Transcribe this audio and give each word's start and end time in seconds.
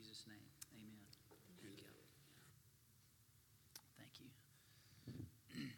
Jesus' 0.00 0.24
name, 0.26 0.36
amen. 0.72 0.96
Thank 3.98 4.18
you. 4.18 4.26
Thank 5.52 5.66
you. 5.66 5.70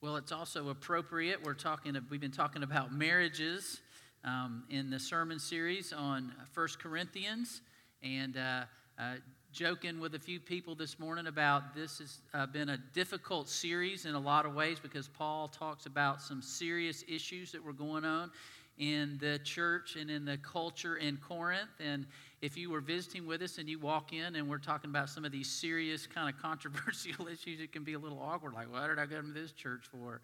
Well, 0.00 0.14
it's 0.14 0.30
also 0.30 0.68
appropriate. 0.68 1.42
We're 1.42 1.54
talking. 1.54 1.96
We've 2.08 2.20
been 2.20 2.30
talking 2.30 2.62
about 2.62 2.94
marriages 2.94 3.80
um, 4.22 4.62
in 4.70 4.90
the 4.90 5.00
sermon 5.00 5.40
series 5.40 5.92
on 5.92 6.32
First 6.52 6.78
Corinthians, 6.78 7.62
and 8.00 8.36
uh, 8.36 8.62
uh, 8.96 9.14
joking 9.50 9.98
with 9.98 10.14
a 10.14 10.20
few 10.20 10.38
people 10.38 10.76
this 10.76 11.00
morning 11.00 11.26
about 11.26 11.74
this 11.74 11.98
has 11.98 12.18
uh, 12.34 12.46
been 12.46 12.68
a 12.68 12.78
difficult 12.94 13.48
series 13.48 14.04
in 14.04 14.14
a 14.14 14.20
lot 14.20 14.46
of 14.46 14.54
ways 14.54 14.78
because 14.78 15.08
Paul 15.08 15.48
talks 15.48 15.86
about 15.86 16.22
some 16.22 16.42
serious 16.42 17.02
issues 17.08 17.50
that 17.50 17.64
were 17.64 17.72
going 17.72 18.04
on 18.04 18.30
in 18.78 19.18
the 19.20 19.40
church 19.40 19.96
and 19.96 20.10
in 20.10 20.24
the 20.24 20.38
culture 20.38 20.96
in 20.96 21.16
Corinth. 21.16 21.80
And 21.80 22.06
if 22.40 22.56
you 22.56 22.70
were 22.70 22.80
visiting 22.80 23.26
with 23.26 23.42
us 23.42 23.58
and 23.58 23.68
you 23.68 23.78
walk 23.78 24.12
in 24.12 24.36
and 24.36 24.48
we're 24.48 24.58
talking 24.58 24.90
about 24.90 25.08
some 25.08 25.24
of 25.24 25.32
these 25.32 25.50
serious 25.50 26.06
kind 26.06 26.32
of 26.32 26.40
controversial 26.40 27.26
issues, 27.32 27.60
it 27.60 27.72
can 27.72 27.84
be 27.84 27.94
a 27.94 27.98
little 27.98 28.20
awkward. 28.20 28.54
Like, 28.54 28.70
what 28.70 28.86
did 28.86 28.98
I 28.98 29.06
come 29.06 29.32
to 29.34 29.40
this 29.40 29.52
church 29.52 29.86
for? 29.90 30.20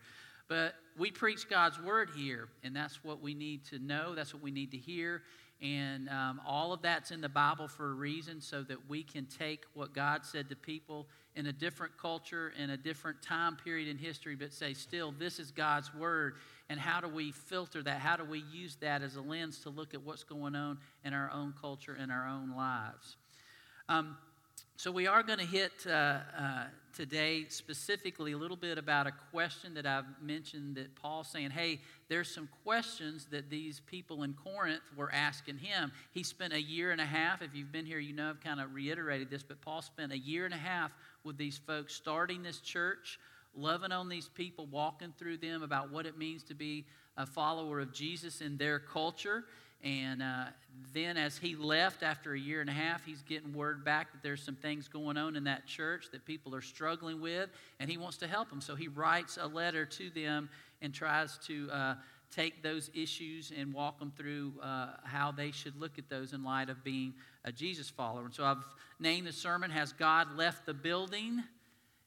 But 0.48 0.74
we 0.98 1.10
preach 1.10 1.48
God's 1.48 1.80
word 1.80 2.10
here, 2.14 2.48
and 2.62 2.77
that's 2.77 3.02
what 3.02 3.23
we 3.23 3.34
need 3.34 3.64
to 3.66 3.78
know. 3.78 4.14
That's 4.14 4.34
what 4.34 4.42
we 4.42 4.50
need 4.50 4.70
to 4.73 4.77
hear. 4.77 5.23
And 5.62 6.09
um, 6.09 6.40
all 6.46 6.73
of 6.73 6.82
that's 6.82 7.10
in 7.10 7.20
the 7.20 7.28
Bible 7.28 7.68
for 7.68 7.90
a 7.90 7.95
reason 7.95 8.40
so 8.40 8.62
that 8.65 8.88
we 8.88 9.02
can 9.02 9.26
take 9.26 9.65
what 9.73 9.95
God 9.95 10.24
said 10.24 10.48
to 10.51 10.56
people 10.56 11.06
in 11.37 11.47
a 11.47 11.52
different 11.52 11.97
culture, 11.98 12.52
in 12.59 12.70
a 12.70 12.77
different 12.77 13.20
time 13.23 13.56
period 13.56 13.88
in 13.88 13.98
history, 13.98 14.37
but 14.37 14.52
say, 14.52 14.73
still, 14.73 15.12
this 15.19 15.38
is 15.38 15.51
God's 15.51 15.93
word. 15.95 16.34
And 16.69 16.79
how 16.79 17.01
do 17.01 17.09
we 17.09 17.33
filter 17.33 17.83
that? 17.83 18.01
How 18.01 18.16
do 18.16 18.24
we 18.24 18.45
use 18.52 18.77
that 18.77 19.02
as 19.02 19.16
a 19.16 19.20
lens 19.20 19.59
to 19.60 19.70
look 19.70 19.95
at 19.95 20.02
what's 20.02 20.24
going 20.24 20.55
on 20.55 20.79
in 21.05 21.12
our 21.12 21.30
own 21.33 21.52
culture, 21.60 21.97
in 21.97 22.10
our 22.10 22.29
own 22.29 22.55
lives? 22.57 23.16
Um, 23.88 24.16
so, 24.77 24.91
we 24.91 25.06
are 25.06 25.23
going 25.23 25.38
to 25.38 25.46
hit 25.46 25.73
uh, 25.87 25.91
uh, 25.91 26.65
today 26.93 27.46
specifically 27.48 28.32
a 28.32 28.37
little 28.37 28.57
bit 28.57 28.76
about 28.76 29.07
a 29.07 29.12
question 29.30 29.73
that 29.74 29.87
I've 29.87 30.04
mentioned 30.21 30.74
that 30.74 30.96
Paul's 30.96 31.29
saying, 31.29 31.51
hey, 31.51 31.80
there's 32.09 32.29
some 32.29 32.48
questions 32.65 33.26
that 33.30 33.48
these 33.48 33.80
people 33.87 34.24
in 34.24 34.35
Corinth 34.35 34.82
were 34.96 35.13
asking 35.13 35.59
him. 35.59 35.93
He 36.10 36.24
spent 36.24 36.52
a 36.52 36.60
year 36.60 36.90
and 36.90 37.01
a 37.01 37.07
half. 37.07 37.40
If 37.40 37.54
you've 37.54 37.71
been 37.71 37.87
here, 37.87 38.01
you 38.01 38.13
know 38.13 38.30
I've 38.30 38.40
kind 38.40 38.60
of 38.60 38.74
reiterated 38.74 39.30
this, 39.30 39.45
but 39.45 39.60
Paul 39.60 39.80
spent 39.80 40.13
a 40.13 40.18
year 40.18 40.45
and 40.45 40.52
a 40.52 40.59
half 40.59 40.91
with 41.23 41.37
these 41.37 41.57
folks 41.57 41.95
starting 41.95 42.43
this 42.43 42.59
church, 42.59 43.20
loving 43.54 43.93
on 43.93 44.09
these 44.09 44.29
people, 44.29 44.66
walking 44.66 45.15
through 45.16 45.37
them 45.37 45.63
about 45.63 45.93
what 45.93 46.04
it 46.04 46.18
means 46.18 46.43
to 46.45 46.54
be 46.54 46.85
a 47.16 47.24
follower 47.24 47.79
of 47.79 47.93
Jesus 47.93 48.41
in 48.41 48.57
their 48.57 48.80
culture. 48.80 49.45
And 49.85 50.23
uh, 50.23 50.46
then, 50.95 51.18
as 51.18 51.37
he 51.37 51.57
left 51.57 52.02
after 52.02 52.32
a 52.32 52.38
year 52.38 52.63
and 52.63 52.71
a 52.71 52.73
half, 52.73 53.04
he's 53.04 53.23
getting 53.23 53.52
word 53.52 53.85
back 53.85 54.13
that 54.13 54.23
there's 54.23 54.43
some 54.43 54.57
things 54.57 54.88
going 54.88 55.18
on 55.18 55.37
in 55.37 55.45
that 55.45 55.66
church 55.66 56.07
that 56.13 56.24
people 56.24 56.54
are 56.54 56.63
struggling 56.63 57.21
with, 57.21 57.51
and 57.79 57.91
he 57.91 57.99
wants 57.99 58.16
to 58.18 58.26
help 58.26 58.49
them. 58.49 58.63
So 58.63 58.74
he 58.74 58.88
writes 58.88 59.38
a 59.41 59.46
letter 59.46 59.85
to 59.85 60.09
them 60.10 60.49
and 60.80 60.95
tries 60.95 61.37
to 61.46 61.68
uh, 61.71 61.95
take 62.35 62.63
those 62.63 62.91
issues 62.95 63.52
and 63.57 63.74
walk 63.74 63.99
them 63.99 64.12
through 64.16 64.54
uh, 64.62 64.88
how 65.04 65.31
they 65.31 65.50
should 65.50 65.78
look 65.78 65.98
at 65.98 66.09
those 66.09 66.32
in 66.32 66.43
light 66.43 66.71
of 66.71 66.82
being 66.82 67.12
a 67.44 67.53
Jesus 67.53 67.91
follower. 67.91 68.25
And 68.25 68.34
so 68.34 68.44
I've 68.44 68.65
named 68.98 69.26
the 69.26 69.32
sermon 69.32 69.71
Has 69.71 69.93
God 69.93 70.34
Left 70.34 70.65
the 70.65 70.75
Building? 70.75 71.43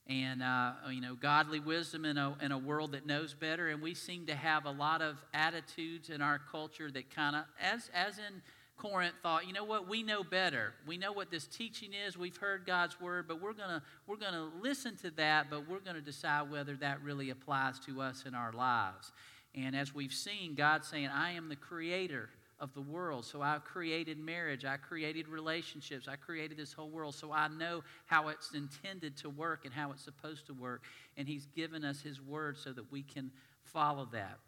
And 0.09 0.41
uh, 0.41 0.71
you 0.89 1.01
know 1.01 1.15
godly 1.15 1.59
wisdom 1.59 2.05
in 2.05 2.17
a, 2.17 2.35
in 2.41 2.51
a 2.51 2.57
world 2.57 2.93
that 2.93 3.05
knows 3.05 3.33
better. 3.33 3.67
And 3.67 3.81
we 3.81 3.93
seem 3.93 4.25
to 4.27 4.35
have 4.35 4.65
a 4.65 4.71
lot 4.71 5.01
of 5.01 5.17
attitudes 5.33 6.09
in 6.09 6.21
our 6.21 6.39
culture 6.51 6.89
that 6.91 7.13
kind 7.13 7.35
of 7.35 7.43
as 7.61 7.89
as 7.93 8.17
in 8.17 8.41
corinth 8.77 9.15
thought 9.21 9.47
you 9.47 9.53
know 9.53 9.63
what? 9.63 9.87
We 9.87 10.03
know 10.03 10.23
better. 10.23 10.73
We 10.85 10.97
know 10.97 11.11
what 11.11 11.31
this 11.31 11.47
teaching 11.47 11.91
is. 11.93 12.17
We've 12.17 12.37
heard 12.37 12.65
god's 12.65 12.99
word 13.01 13.27
but 13.27 13.41
we're 13.41 13.53
gonna 13.53 13.83
we're 14.05 14.17
gonna 14.17 14.49
listen 14.61 14.95
to 14.97 15.11
that 15.11 15.49
but 15.49 15.67
we're 15.67 15.79
gonna 15.79 16.01
decide 16.01 16.49
whether 16.49 16.75
that 16.77 17.01
really 17.01 17.29
applies 17.29 17.79
to 17.81 18.01
us 18.01 18.23
in 18.25 18.33
our 18.33 18.53
lives. 18.53 19.11
And 19.55 19.75
as 19.75 19.93
we've 19.93 20.13
seen 20.13 20.55
god 20.55 20.85
saying 20.85 21.09
i 21.13 21.31
am 21.31 21.49
the 21.49 21.55
creator 21.55 22.29
of 22.59 22.73
the 22.73 22.81
world. 22.81 23.25
So 23.25 23.41
I 23.41 23.59
created 23.63 24.17
marriage, 24.17 24.65
I 24.65 24.77
created 24.77 25.27
relationships, 25.27 26.07
I 26.07 26.15
created 26.15 26.57
this 26.57 26.73
whole 26.73 26.89
world. 26.89 27.13
So 27.15 27.31
I 27.31 27.47
know 27.47 27.83
how 28.05 28.29
it's 28.29 28.53
intended 28.53 29.15
to 29.17 29.29
work 29.29 29.65
and 29.65 29.73
how 29.73 29.91
it's 29.91 30.03
supposed 30.03 30.47
to 30.47 30.53
work. 30.53 30.83
And 31.17 31.27
He's 31.27 31.45
given 31.55 31.85
us 31.85 32.01
His 32.01 32.21
word 32.21 32.57
so 32.57 32.71
that 32.73 32.91
we 32.91 33.03
can 33.03 33.31
follow 33.63 34.07
that. 34.11 34.39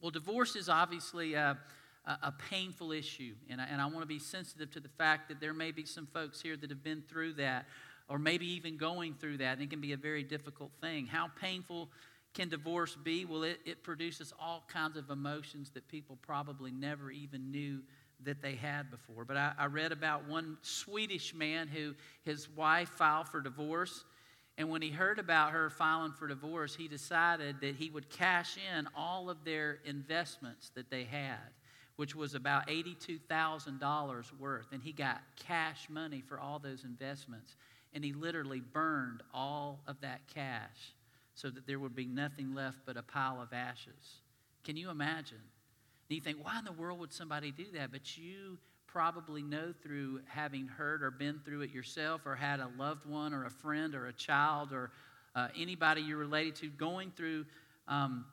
Well, 0.00 0.10
divorce 0.10 0.56
is 0.56 0.68
obviously 0.68 1.34
a, 1.34 1.58
a 2.06 2.32
painful 2.50 2.92
issue. 2.92 3.34
And 3.48 3.60
I, 3.60 3.64
and 3.64 3.80
I 3.80 3.86
want 3.86 4.00
to 4.00 4.06
be 4.06 4.18
sensitive 4.18 4.70
to 4.72 4.80
the 4.80 4.88
fact 4.88 5.28
that 5.28 5.40
there 5.40 5.54
may 5.54 5.72
be 5.72 5.84
some 5.84 6.06
folks 6.06 6.40
here 6.40 6.56
that 6.56 6.70
have 6.70 6.84
been 6.84 7.02
through 7.08 7.34
that 7.34 7.66
or 8.08 8.18
maybe 8.18 8.46
even 8.46 8.76
going 8.76 9.14
through 9.14 9.38
that. 9.38 9.54
And 9.54 9.62
it 9.62 9.70
can 9.70 9.80
be 9.80 9.92
a 9.92 9.96
very 9.96 10.22
difficult 10.22 10.72
thing. 10.80 11.06
How 11.06 11.28
painful 11.40 11.88
can 12.34 12.48
divorce 12.48 12.96
be? 12.96 13.24
Well, 13.24 13.42
it, 13.42 13.60
it 13.64 13.82
produces 13.82 14.32
all 14.40 14.64
kinds 14.68 14.96
of 14.96 15.10
emotions 15.10 15.70
that 15.70 15.86
people 15.88 16.18
probably 16.22 16.70
never 16.70 17.10
even 17.10 17.50
knew 17.50 17.80
that 18.24 18.40
they 18.40 18.54
had 18.54 18.90
before. 18.90 19.24
But 19.24 19.36
I, 19.36 19.52
I 19.58 19.66
read 19.66 19.92
about 19.92 20.28
one 20.28 20.56
Swedish 20.62 21.34
man 21.34 21.68
who 21.68 21.94
his 22.24 22.48
wife 22.48 22.88
filed 22.90 23.28
for 23.28 23.40
divorce. 23.40 24.04
And 24.56 24.70
when 24.70 24.80
he 24.82 24.90
heard 24.90 25.18
about 25.18 25.52
her 25.52 25.70
filing 25.70 26.12
for 26.12 26.26
divorce, 26.26 26.74
he 26.74 26.88
decided 26.88 27.60
that 27.60 27.76
he 27.76 27.90
would 27.90 28.08
cash 28.08 28.56
in 28.76 28.88
all 28.96 29.28
of 29.28 29.44
their 29.44 29.78
investments 29.84 30.70
that 30.74 30.90
they 30.90 31.04
had, 31.04 31.38
which 31.96 32.14
was 32.14 32.34
about 32.34 32.68
$82,000 32.68 34.38
worth. 34.38 34.66
And 34.72 34.82
he 34.82 34.92
got 34.92 35.20
cash 35.36 35.88
money 35.90 36.22
for 36.26 36.38
all 36.38 36.58
those 36.58 36.84
investments. 36.84 37.56
And 37.92 38.04
he 38.04 38.12
literally 38.12 38.60
burned 38.60 39.22
all 39.34 39.80
of 39.86 40.00
that 40.00 40.20
cash 40.32 40.94
so 41.34 41.50
that 41.50 41.66
there 41.66 41.78
would 41.78 41.94
be 41.94 42.06
nothing 42.06 42.54
left 42.54 42.78
but 42.86 42.96
a 42.96 43.02
pile 43.02 43.40
of 43.40 43.52
ashes. 43.52 44.20
Can 44.64 44.76
you 44.76 44.90
imagine? 44.90 45.38
And 46.08 46.16
you 46.16 46.20
think, 46.20 46.38
why 46.42 46.58
in 46.58 46.64
the 46.64 46.72
world 46.72 46.98
would 47.00 47.12
somebody 47.12 47.50
do 47.50 47.64
that? 47.74 47.90
But 47.90 48.16
you 48.16 48.58
probably 48.86 49.42
know 49.42 49.72
through 49.82 50.20
having 50.26 50.68
heard 50.68 51.02
or 51.02 51.10
been 51.10 51.40
through 51.44 51.62
it 51.62 51.70
yourself 51.70 52.26
or 52.26 52.34
had 52.34 52.60
a 52.60 52.68
loved 52.78 53.06
one 53.06 53.32
or 53.32 53.46
a 53.46 53.50
friend 53.50 53.94
or 53.94 54.06
a 54.06 54.12
child 54.12 54.72
or 54.72 54.90
uh, 55.34 55.48
anybody 55.58 56.02
you're 56.02 56.18
related 56.18 56.54
to 56.54 56.68
going 56.68 57.10
through 57.10 57.46
um, 57.88 58.26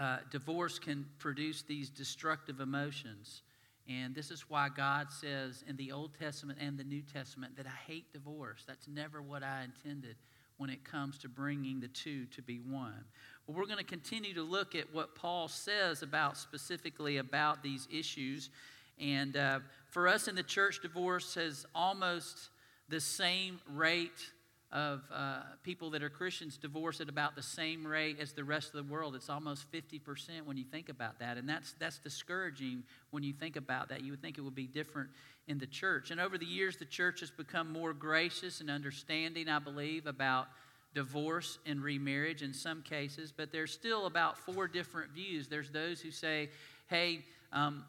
uh, 0.00 0.18
divorce 0.32 0.80
can 0.80 1.06
produce 1.18 1.62
these 1.62 1.88
destructive 1.90 2.58
emotions. 2.58 3.42
And 3.88 4.14
this 4.14 4.32
is 4.32 4.48
why 4.48 4.68
God 4.74 5.12
says 5.12 5.62
in 5.68 5.76
the 5.76 5.92
Old 5.92 6.18
Testament 6.18 6.58
and 6.60 6.76
the 6.76 6.84
New 6.84 7.02
Testament 7.02 7.56
that 7.56 7.66
I 7.66 7.92
hate 7.92 8.12
divorce. 8.12 8.64
That's 8.66 8.88
never 8.88 9.22
what 9.22 9.42
I 9.44 9.62
intended 9.62 10.16
when 10.56 10.70
it 10.70 10.84
comes 10.84 11.18
to 11.18 11.28
bringing 11.28 11.80
the 11.80 11.88
two 11.88 12.26
to 12.26 12.42
be 12.42 12.58
one. 12.58 13.04
Well, 13.46 13.56
we're 13.56 13.66
going 13.66 13.78
to 13.78 13.84
continue 13.84 14.34
to 14.34 14.42
look 14.42 14.74
at 14.74 14.92
what 14.92 15.14
Paul 15.14 15.48
says 15.48 16.02
about 16.02 16.36
specifically 16.36 17.18
about 17.18 17.62
these 17.62 17.86
issues. 17.92 18.50
And 18.98 19.36
uh, 19.36 19.60
for 19.90 20.08
us 20.08 20.28
in 20.28 20.34
the 20.34 20.42
church, 20.42 20.80
divorce 20.80 21.34
has 21.34 21.66
almost 21.74 22.50
the 22.88 23.00
same 23.00 23.60
rate 23.68 24.30
of 24.74 25.02
uh, 25.14 25.40
people 25.62 25.90
that 25.90 26.02
are 26.02 26.10
Christians 26.10 26.56
divorce 26.56 27.00
at 27.00 27.08
about 27.08 27.36
the 27.36 27.42
same 27.42 27.86
rate 27.86 28.18
as 28.20 28.32
the 28.32 28.42
rest 28.42 28.74
of 28.74 28.84
the 28.84 28.92
world. 28.92 29.14
It's 29.14 29.30
almost 29.30 29.70
50% 29.70 30.00
when 30.44 30.56
you 30.56 30.64
think 30.64 30.88
about 30.88 31.20
that. 31.20 31.36
And 31.36 31.48
that's, 31.48 31.74
that's 31.78 31.98
discouraging 31.98 32.82
when 33.10 33.22
you 33.22 33.32
think 33.32 33.54
about 33.54 33.88
that. 33.90 34.02
You 34.02 34.10
would 34.10 34.20
think 34.20 34.36
it 34.36 34.40
would 34.40 34.54
be 34.54 34.66
different 34.66 35.10
in 35.46 35.58
the 35.58 35.66
church. 35.66 36.10
And 36.10 36.20
over 36.20 36.38
the 36.38 36.46
years, 36.46 36.76
the 36.76 36.84
church 36.84 37.20
has 37.20 37.30
become 37.30 37.70
more 37.70 37.92
gracious 37.92 38.60
and 38.60 38.70
understanding, 38.70 39.48
I 39.48 39.58
believe, 39.58 40.06
about 40.06 40.48
divorce 40.94 41.58
and 41.66 41.82
remarriage 41.82 42.42
in 42.42 42.52
some 42.52 42.82
cases, 42.82 43.32
but 43.36 43.50
there's 43.50 43.72
still 43.72 44.06
about 44.06 44.38
four 44.38 44.68
different 44.68 45.10
views. 45.10 45.48
There's 45.48 45.70
those 45.70 46.00
who 46.00 46.10
say, 46.10 46.50
hey, 46.88 47.24
um, 47.52 47.84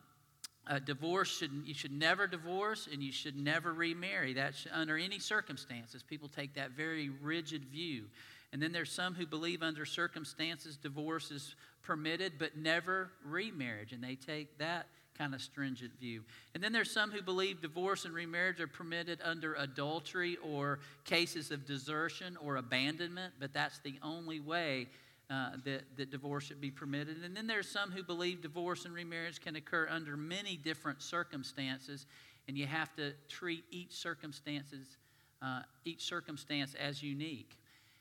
divorce 0.85 1.37
should 1.37 1.51
you 1.63 1.73
should 1.73 1.91
never 1.91 2.25
divorce 2.25 2.87
and 2.91 3.01
you 3.03 3.11
should 3.11 3.37
never 3.37 3.71
remarry 3.73 4.33
that 4.33 4.55
should, 4.55 4.71
under 4.73 4.97
any 4.97 5.19
circumstances 5.19 6.01
people 6.01 6.27
take 6.27 6.55
that 6.55 6.71
very 6.71 7.09
rigid 7.21 7.63
view 7.65 8.05
and 8.51 8.61
then 8.61 8.71
there's 8.71 8.91
some 8.91 9.13
who 9.13 9.27
believe 9.27 9.61
under 9.61 9.85
circumstances 9.85 10.75
divorce 10.75 11.29
is 11.29 11.55
permitted 11.83 12.33
but 12.39 12.57
never 12.57 13.11
remarriage 13.23 13.91
and 13.91 14.03
they 14.03 14.15
take 14.15 14.57
that 14.57 14.87
kind 15.17 15.33
of 15.33 15.41
stringent 15.41 15.97
view. 15.99 16.23
And 16.53 16.63
then 16.63 16.71
there's 16.71 16.91
some 16.91 17.11
who 17.11 17.21
believe 17.21 17.61
divorce 17.61 18.05
and 18.05 18.13
remarriage 18.13 18.59
are 18.59 18.67
permitted 18.67 19.19
under 19.23 19.55
adultery 19.55 20.37
or 20.43 20.79
cases 21.03 21.51
of 21.51 21.65
desertion 21.65 22.37
or 22.43 22.57
abandonment, 22.57 23.33
but 23.39 23.53
that's 23.53 23.79
the 23.79 23.95
only 24.03 24.39
way 24.39 24.87
uh, 25.29 25.51
that, 25.63 25.83
that 25.97 26.11
divorce 26.11 26.45
should 26.45 26.61
be 26.61 26.71
permitted. 26.71 27.23
And 27.23 27.35
then 27.35 27.47
there's 27.47 27.69
some 27.69 27.91
who 27.91 28.03
believe 28.03 28.41
divorce 28.41 28.85
and 28.85 28.93
remarriage 28.93 29.41
can 29.41 29.55
occur 29.55 29.87
under 29.89 30.15
many 30.15 30.57
different 30.57 31.01
circumstances, 31.01 32.05
and 32.47 32.57
you 32.57 32.67
have 32.67 32.95
to 32.95 33.13
treat 33.27 33.63
each 33.71 33.91
circumstances, 33.91 34.97
uh, 35.41 35.61
each 35.83 36.03
circumstance 36.03 36.75
as 36.75 37.01
unique. 37.01 37.57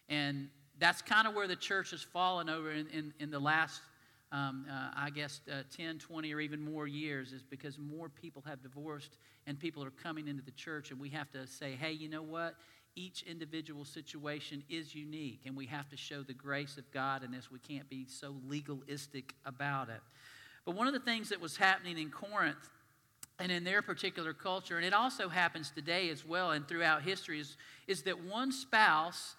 And 0.09 0.49
that's 0.79 1.01
kind 1.01 1.27
of 1.27 1.35
where 1.35 1.47
the 1.47 1.57
church 1.57 1.93
has 1.93 2.03
fallen 2.03 2.49
over 2.49 2.71
in, 2.71 2.87
in, 2.89 3.15
in 3.21 3.31
the 3.31 3.39
last 3.39 3.81
um, 4.35 4.67
uh, 4.69 4.91
I 4.97 5.11
guess, 5.11 5.41
uh, 5.51 5.63
10, 5.77 6.01
20, 6.01 6.35
or 6.35 6.41
even 6.41 6.61
more 6.61 6.89
years 6.89 7.33
is 7.33 7.43
because 7.45 7.79
more 7.79 8.09
people 8.09 8.43
have 8.47 8.61
divorced 8.63 9.17
and 9.47 9.59
people 9.59 9.85
are 9.85 9.91
coming 9.91 10.27
into 10.27 10.43
the 10.43 10.51
church, 10.51 10.91
and 10.91 10.99
we 10.99 11.09
have 11.11 11.31
to 11.33 11.47
say, 11.47 11.73
hey, 11.81 11.93
you 11.93 12.09
know 12.09 12.23
what? 12.23 12.57
Each 12.97 13.23
individual 13.23 13.85
situation 13.85 14.65
is 14.69 14.93
unique, 14.93 15.43
and 15.47 15.57
we 15.57 15.67
have 15.67 15.89
to 15.91 15.97
show 15.97 16.23
the 16.23 16.35
grace 16.35 16.79
of 16.79 16.91
God 16.91 17.23
in 17.23 17.31
this. 17.31 17.49
We 17.51 17.61
can't 17.61 17.89
be 17.89 18.07
so 18.09 18.35
legalistic 18.49 19.35
about 19.47 19.89
it. 19.89 20.01
But 20.65 20.75
one 20.75 20.89
of 20.89 20.95
the 20.95 21.01
things 21.01 21.29
that 21.29 21.41
was 21.41 21.57
happening 21.57 21.99
in 21.99 22.11
Corinth 22.11 22.71
and 23.39 23.53
in 23.53 23.63
their 23.63 23.83
particular 23.83 24.33
culture, 24.33 24.77
and 24.77 24.85
it 24.85 24.95
also 24.95 25.29
happens 25.29 25.71
today 25.71 26.09
as 26.11 26.27
well 26.27 26.51
and 26.51 26.67
throughout 26.67 27.03
history, 27.03 27.39
is, 27.39 27.57
is 27.87 28.03
that 28.03 28.25
one 28.25 28.51
spouse 28.51 29.37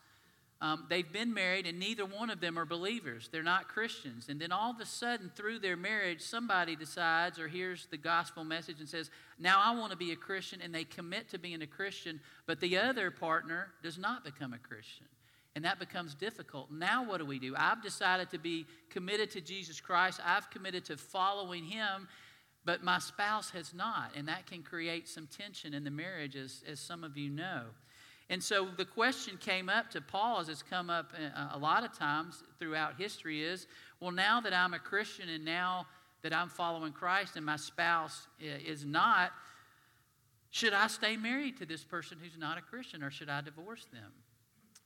um, 0.62 0.86
they've 0.90 1.12
been 1.12 1.34
married 1.34 1.66
and 1.66 1.80
neither 1.80 2.06
one 2.06 2.30
of 2.30 2.40
them 2.40 2.58
are 2.58 2.66
believers. 2.66 3.30
They're 3.32 3.44
not 3.44 3.68
Christians. 3.68 4.30
And 4.30 4.40
then 4.40 4.52
all 4.52 4.72
of 4.72 4.80
a 4.80 4.86
sudden, 4.86 5.30
through 5.36 5.60
their 5.60 5.76
marriage, 5.76 6.22
somebody 6.22 6.76
decides 6.76 7.40
or 7.40 7.48
hears 7.48 7.88
the 7.92 7.98
gospel 7.98 8.44
message 8.46 8.80
and 8.80 8.88
says, 8.88 9.10
Now 9.38 9.62
I 9.62 9.78
want 9.78 9.92
to 9.92 9.98
be 9.98 10.12
a 10.12 10.16
Christian. 10.16 10.62
And 10.62 10.74
they 10.74 10.86
commit 10.86 11.30
to 11.30 11.38
being 11.38 11.62
a 11.62 11.68
Christian, 11.68 12.22
but 12.46 12.62
the 12.62 12.78
other 12.78 13.12
partner 13.12 13.68
does 13.84 13.98
not 13.98 14.24
become 14.24 14.54
a 14.54 14.58
Christian. 14.58 15.08
And 15.56 15.66
that 15.66 15.80
becomes 15.80 16.16
difficult. 16.16 16.72
Now, 16.72 17.06
what 17.06 17.20
do 17.20 17.26
we 17.26 17.40
do? 17.40 17.54
I've 17.58 17.82
decided 17.82 18.30
to 18.32 18.38
be 18.38 18.66
committed 18.90 19.32
to 19.32 19.42
Jesus 19.42 19.80
Christ, 19.80 20.20
I've 20.26 20.50
committed 20.50 20.86
to 20.86 20.98
following 20.98 21.66
Him. 21.66 22.08
But 22.66 22.84
my 22.84 22.98
spouse 22.98 23.52
has 23.52 23.76
not, 23.76 24.14
and 24.16 24.28
that 24.28 24.48
can 24.48 24.64
create 24.64 25.08
some 25.08 25.28
tension 25.28 25.76
in 25.76 25.84
the 25.84 25.92
marriage, 25.92 26.36
as, 26.36 26.64
as 26.68 26.80
some 26.80 27.04
of 27.04 27.16
you 27.16 27.30
know. 27.30 27.66
And 28.30 28.42
so 28.42 28.68
the 28.76 28.86
question 28.86 29.38
came 29.38 29.70
up 29.70 29.92
to 29.92 30.02
Paul, 30.02 30.40
as 30.40 30.50
it's 30.50 30.64
come 30.64 30.90
up 30.90 31.14
uh, 31.16 31.50
a 31.54 31.58
lot 31.58 31.84
of 31.84 31.98
times 31.98 32.44
throughout 32.58 32.96
history, 32.98 33.44
is 33.44 33.68
well, 34.00 34.12
now 34.12 34.42
that 34.42 34.54
I'm 34.54 34.74
a 34.74 34.80
Christian 34.80 35.30
and 35.30 35.46
now 35.46 35.86
that 36.24 36.34
I'm 36.34 36.50
following 36.50 36.92
Christ 36.92 37.36
and 37.36 37.46
my 37.46 37.56
spouse 37.56 38.28
is 38.40 38.84
not, 38.84 39.32
should 40.50 40.74
I 40.74 40.88
stay 40.88 41.18
married 41.18 41.58
to 41.58 41.66
this 41.68 41.84
person 41.84 42.18
who's 42.22 42.38
not 42.38 42.58
a 42.58 42.62
Christian 42.62 43.04
or 43.04 43.12
should 43.12 43.30
I 43.30 43.42
divorce 43.42 43.86
them? 43.94 44.12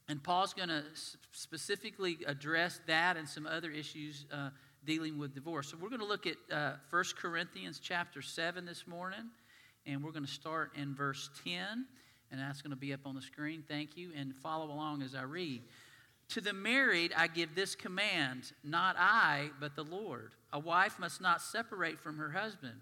And 0.08 0.22
Paul's 0.22 0.52
going 0.52 0.68
to 0.68 0.84
specifically 1.32 2.18
address 2.26 2.80
that 2.88 3.16
and 3.16 3.26
some 3.26 3.46
other 3.46 3.70
issues 3.70 4.26
uh, 4.32 4.50
dealing 4.84 5.18
with 5.18 5.34
divorce. 5.34 5.68
So 5.68 5.78
we're 5.80 5.88
going 5.88 6.00
to 6.00 6.06
look 6.06 6.26
at 6.26 6.36
uh, 6.52 6.72
1 6.90 7.04
Corinthians 7.16 7.78
chapter 7.78 8.20
7 8.20 8.66
this 8.66 8.86
morning, 8.86 9.30
and 9.86 10.02
we're 10.02 10.12
going 10.12 10.26
to 10.26 10.30
start 10.30 10.72
in 10.76 10.94
verse 10.94 11.30
10 11.44 11.86
and 12.30 12.40
that's 12.40 12.62
going 12.62 12.70
to 12.70 12.76
be 12.76 12.92
up 12.92 13.00
on 13.04 13.14
the 13.14 13.22
screen. 13.22 13.64
Thank 13.66 13.96
you. 13.96 14.10
And 14.16 14.34
follow 14.36 14.66
along 14.66 15.02
as 15.02 15.14
I 15.14 15.22
read. 15.22 15.62
To 16.30 16.40
the 16.40 16.52
married, 16.52 17.12
I 17.16 17.26
give 17.26 17.54
this 17.54 17.74
command 17.74 18.52
not 18.62 18.96
I, 18.98 19.50
but 19.58 19.74
the 19.74 19.82
Lord. 19.82 20.32
A 20.52 20.58
wife 20.58 20.98
must 20.98 21.20
not 21.20 21.42
separate 21.42 21.98
from 21.98 22.18
her 22.18 22.30
husband. 22.30 22.80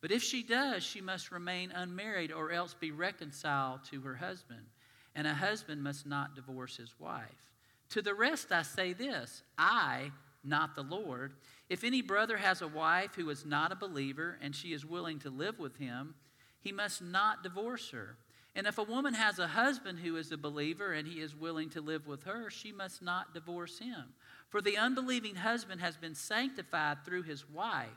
But 0.00 0.10
if 0.10 0.22
she 0.22 0.42
does, 0.42 0.82
she 0.82 1.00
must 1.00 1.30
remain 1.30 1.72
unmarried 1.72 2.32
or 2.32 2.50
else 2.52 2.74
be 2.74 2.90
reconciled 2.90 3.84
to 3.90 4.00
her 4.02 4.16
husband. 4.16 4.66
And 5.14 5.26
a 5.26 5.34
husband 5.34 5.82
must 5.82 6.06
not 6.06 6.34
divorce 6.34 6.76
his 6.76 6.94
wife. 6.98 7.50
To 7.90 8.02
the 8.02 8.14
rest, 8.14 8.52
I 8.52 8.62
say 8.62 8.92
this 8.92 9.42
I, 9.58 10.12
not 10.44 10.74
the 10.74 10.82
Lord. 10.82 11.32
If 11.68 11.84
any 11.84 12.02
brother 12.02 12.36
has 12.36 12.62
a 12.62 12.68
wife 12.68 13.14
who 13.14 13.30
is 13.30 13.44
not 13.44 13.72
a 13.72 13.76
believer 13.76 14.38
and 14.42 14.54
she 14.54 14.72
is 14.72 14.84
willing 14.84 15.18
to 15.20 15.30
live 15.30 15.58
with 15.58 15.76
him, 15.76 16.14
he 16.60 16.72
must 16.72 17.02
not 17.02 17.42
divorce 17.42 17.90
her. 17.90 18.16
And 18.60 18.66
if 18.66 18.76
a 18.76 18.82
woman 18.82 19.14
has 19.14 19.38
a 19.38 19.46
husband 19.46 20.00
who 20.00 20.16
is 20.16 20.32
a 20.32 20.36
believer 20.36 20.92
and 20.92 21.08
he 21.08 21.22
is 21.22 21.34
willing 21.34 21.70
to 21.70 21.80
live 21.80 22.06
with 22.06 22.24
her, 22.24 22.50
she 22.50 22.72
must 22.72 23.00
not 23.00 23.32
divorce 23.32 23.78
him. 23.78 24.12
For 24.50 24.60
the 24.60 24.76
unbelieving 24.76 25.36
husband 25.36 25.80
has 25.80 25.96
been 25.96 26.14
sanctified 26.14 27.02
through 27.02 27.22
his 27.22 27.48
wife, 27.48 27.88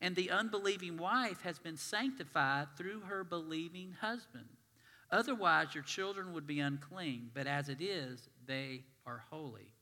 and 0.00 0.14
the 0.14 0.30
unbelieving 0.30 0.98
wife 0.98 1.42
has 1.42 1.58
been 1.58 1.76
sanctified 1.76 2.68
through 2.76 3.00
her 3.08 3.24
believing 3.24 3.96
husband. 4.00 4.44
Otherwise, 5.10 5.74
your 5.74 5.82
children 5.82 6.32
would 6.32 6.46
be 6.46 6.60
unclean, 6.60 7.32
but 7.34 7.48
as 7.48 7.68
it 7.68 7.80
is, 7.80 8.28
they 8.46 8.82
are 9.04 9.24
holy. 9.32 9.74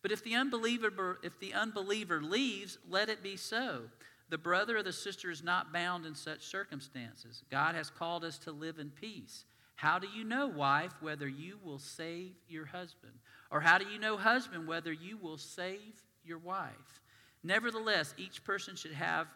But 0.00 0.12
if 0.12 0.24
the 0.24 0.34
unbeliever, 0.34 1.18
if 1.22 1.38
the 1.40 1.52
unbeliever 1.52 2.22
leaves, 2.22 2.78
let 2.88 3.10
it 3.10 3.22
be 3.22 3.36
so. 3.36 3.82
The 4.30 4.38
brother 4.38 4.78
or 4.78 4.82
the 4.82 4.94
sister 4.94 5.30
is 5.30 5.44
not 5.44 5.74
bound 5.74 6.06
in 6.06 6.14
such 6.14 6.46
circumstances. 6.46 7.42
God 7.50 7.74
has 7.74 7.90
called 7.90 8.24
us 8.24 8.38
to 8.38 8.50
live 8.50 8.78
in 8.78 8.88
peace. 8.88 9.44
How 9.78 10.00
do 10.00 10.08
you 10.08 10.24
know, 10.24 10.48
wife, 10.48 10.90
whether 11.00 11.28
you 11.28 11.56
will 11.64 11.78
save 11.78 12.32
your 12.48 12.66
husband? 12.66 13.12
Or 13.48 13.60
how 13.60 13.78
do 13.78 13.86
you 13.86 14.00
know, 14.00 14.16
husband, 14.16 14.66
whether 14.66 14.92
you 14.92 15.16
will 15.16 15.38
save 15.38 16.02
your 16.24 16.38
wife? 16.38 17.00
Nevertheless, 17.44 18.12
each 18.18 18.42
person 18.42 18.74
should 18.74 18.90
have, 18.90 19.28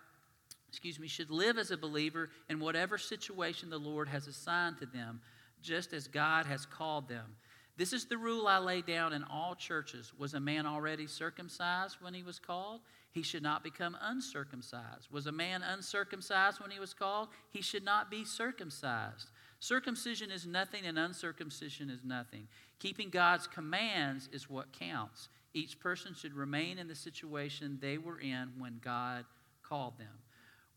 excuse 0.68 0.98
me, 0.98 1.06
should 1.06 1.30
live 1.30 1.58
as 1.58 1.70
a 1.70 1.76
believer 1.76 2.28
in 2.50 2.58
whatever 2.58 2.98
situation 2.98 3.70
the 3.70 3.78
Lord 3.78 4.08
has 4.08 4.26
assigned 4.26 4.78
to 4.78 4.86
them, 4.86 5.20
just 5.62 5.92
as 5.92 6.08
God 6.08 6.46
has 6.46 6.66
called 6.66 7.08
them. 7.08 7.36
This 7.76 7.92
is 7.92 8.06
the 8.06 8.18
rule 8.18 8.48
I 8.48 8.58
lay 8.58 8.82
down 8.82 9.12
in 9.12 9.22
all 9.22 9.54
churches. 9.54 10.12
Was 10.18 10.34
a 10.34 10.40
man 10.40 10.66
already 10.66 11.06
circumcised 11.06 11.98
when 12.00 12.14
he 12.14 12.24
was 12.24 12.40
called? 12.40 12.80
he 13.12 13.22
should 13.22 13.42
not 13.42 13.62
become 13.62 13.96
uncircumcised. 14.00 15.10
Was 15.10 15.26
a 15.26 15.32
man 15.32 15.62
uncircumcised 15.62 16.60
when 16.60 16.70
he 16.70 16.80
was 16.80 16.94
called? 16.94 17.28
He 17.50 17.60
should 17.60 17.84
not 17.84 18.10
be 18.10 18.24
circumcised. 18.24 19.30
Circumcision 19.62 20.32
is 20.32 20.44
nothing 20.44 20.86
and 20.86 20.98
uncircumcision 20.98 21.88
is 21.88 22.02
nothing. 22.02 22.48
Keeping 22.80 23.10
God's 23.10 23.46
commands 23.46 24.28
is 24.32 24.50
what 24.50 24.72
counts. 24.72 25.28
Each 25.54 25.78
person 25.78 26.14
should 26.14 26.34
remain 26.34 26.78
in 26.78 26.88
the 26.88 26.96
situation 26.96 27.78
they 27.80 27.96
were 27.96 28.18
in 28.18 28.50
when 28.58 28.80
God 28.82 29.24
called 29.62 29.96
them. 29.98 30.18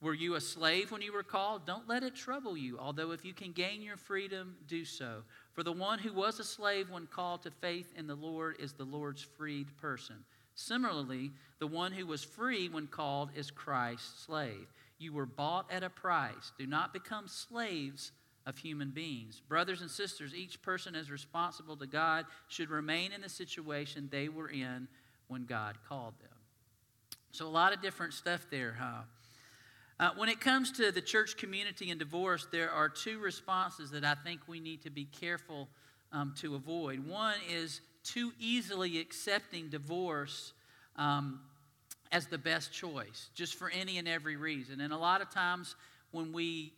Were 0.01 0.13
you 0.13 0.35
a 0.35 0.41
slave 0.41 0.91
when 0.91 1.01
you 1.01 1.13
were 1.13 1.23
called? 1.23 1.65
Don't 1.65 1.89
let 1.89 2.03
it 2.03 2.13
trouble 2.13 2.55
you, 2.55 2.77
although 2.77 3.09
if 3.09 3.25
you 3.25 3.33
can 3.33 3.53
gain 3.53 3.81
your 3.81 3.97
freedom, 3.97 4.55
do 4.67 4.85
so. 4.85 5.23
For 5.53 5.63
the 5.63 5.71
one 5.71 5.97
who 5.97 6.13
was 6.13 6.39
a 6.39 6.43
slave 6.43 6.91
when 6.91 7.07
called 7.07 7.41
to 7.41 7.49
faith 7.49 7.91
in 7.97 8.05
the 8.05 8.13
Lord 8.13 8.57
is 8.59 8.73
the 8.73 8.83
Lord's 8.83 9.23
freed 9.23 9.75
person. 9.77 10.17
Similarly, 10.53 11.31
the 11.57 11.65
one 11.65 11.91
who 11.91 12.05
was 12.05 12.23
free 12.23 12.69
when 12.69 12.85
called 12.85 13.31
is 13.35 13.49
Christ's 13.49 14.25
slave. 14.25 14.67
You 14.99 15.11
were 15.11 15.25
bought 15.25 15.71
at 15.71 15.83
a 15.83 15.89
price. 15.89 16.51
Do 16.59 16.67
not 16.67 16.93
become 16.93 17.27
slaves 17.27 18.11
of 18.45 18.57
human 18.57 18.91
beings. 18.91 19.41
Brothers 19.47 19.81
and 19.81 19.89
sisters, 19.89 20.35
each 20.35 20.61
person 20.61 20.95
as 20.95 21.09
responsible 21.09 21.75
to 21.77 21.87
God 21.87 22.25
should 22.47 22.69
remain 22.69 23.11
in 23.11 23.21
the 23.21 23.29
situation 23.29 24.07
they 24.11 24.29
were 24.29 24.49
in 24.49 24.87
when 25.27 25.45
God 25.45 25.77
called 25.87 26.13
them. 26.21 26.29
So, 27.31 27.47
a 27.47 27.49
lot 27.49 27.73
of 27.73 27.81
different 27.81 28.13
stuff 28.13 28.45
there, 28.49 28.77
huh? 28.79 29.01
Uh, 29.99 30.09
when 30.17 30.29
it 30.29 30.41
comes 30.41 30.71
to 30.73 30.91
the 30.91 31.01
church 31.01 31.37
community 31.37 31.89
and 31.89 31.99
divorce, 31.99 32.47
there 32.51 32.69
are 32.69 32.89
two 32.89 33.19
responses 33.19 33.91
that 33.91 34.03
I 34.03 34.13
think 34.13 34.41
we 34.47 34.59
need 34.59 34.81
to 34.83 34.89
be 34.89 35.05
careful 35.05 35.69
um, 36.11 36.33
to 36.37 36.55
avoid. 36.55 37.07
One 37.07 37.35
is 37.49 37.81
too 38.03 38.33
easily 38.39 38.99
accepting 38.99 39.69
divorce 39.69 40.53
um, 40.97 41.39
as 42.11 42.27
the 42.27 42.37
best 42.37 42.73
choice, 42.73 43.29
just 43.33 43.55
for 43.55 43.69
any 43.69 43.97
and 43.97 44.07
every 44.07 44.35
reason. 44.35 44.81
And 44.81 44.93
a 44.93 44.97
lot 44.97 45.21
of 45.21 45.29
times 45.29 45.75
when 46.11 46.31
we 46.31 46.73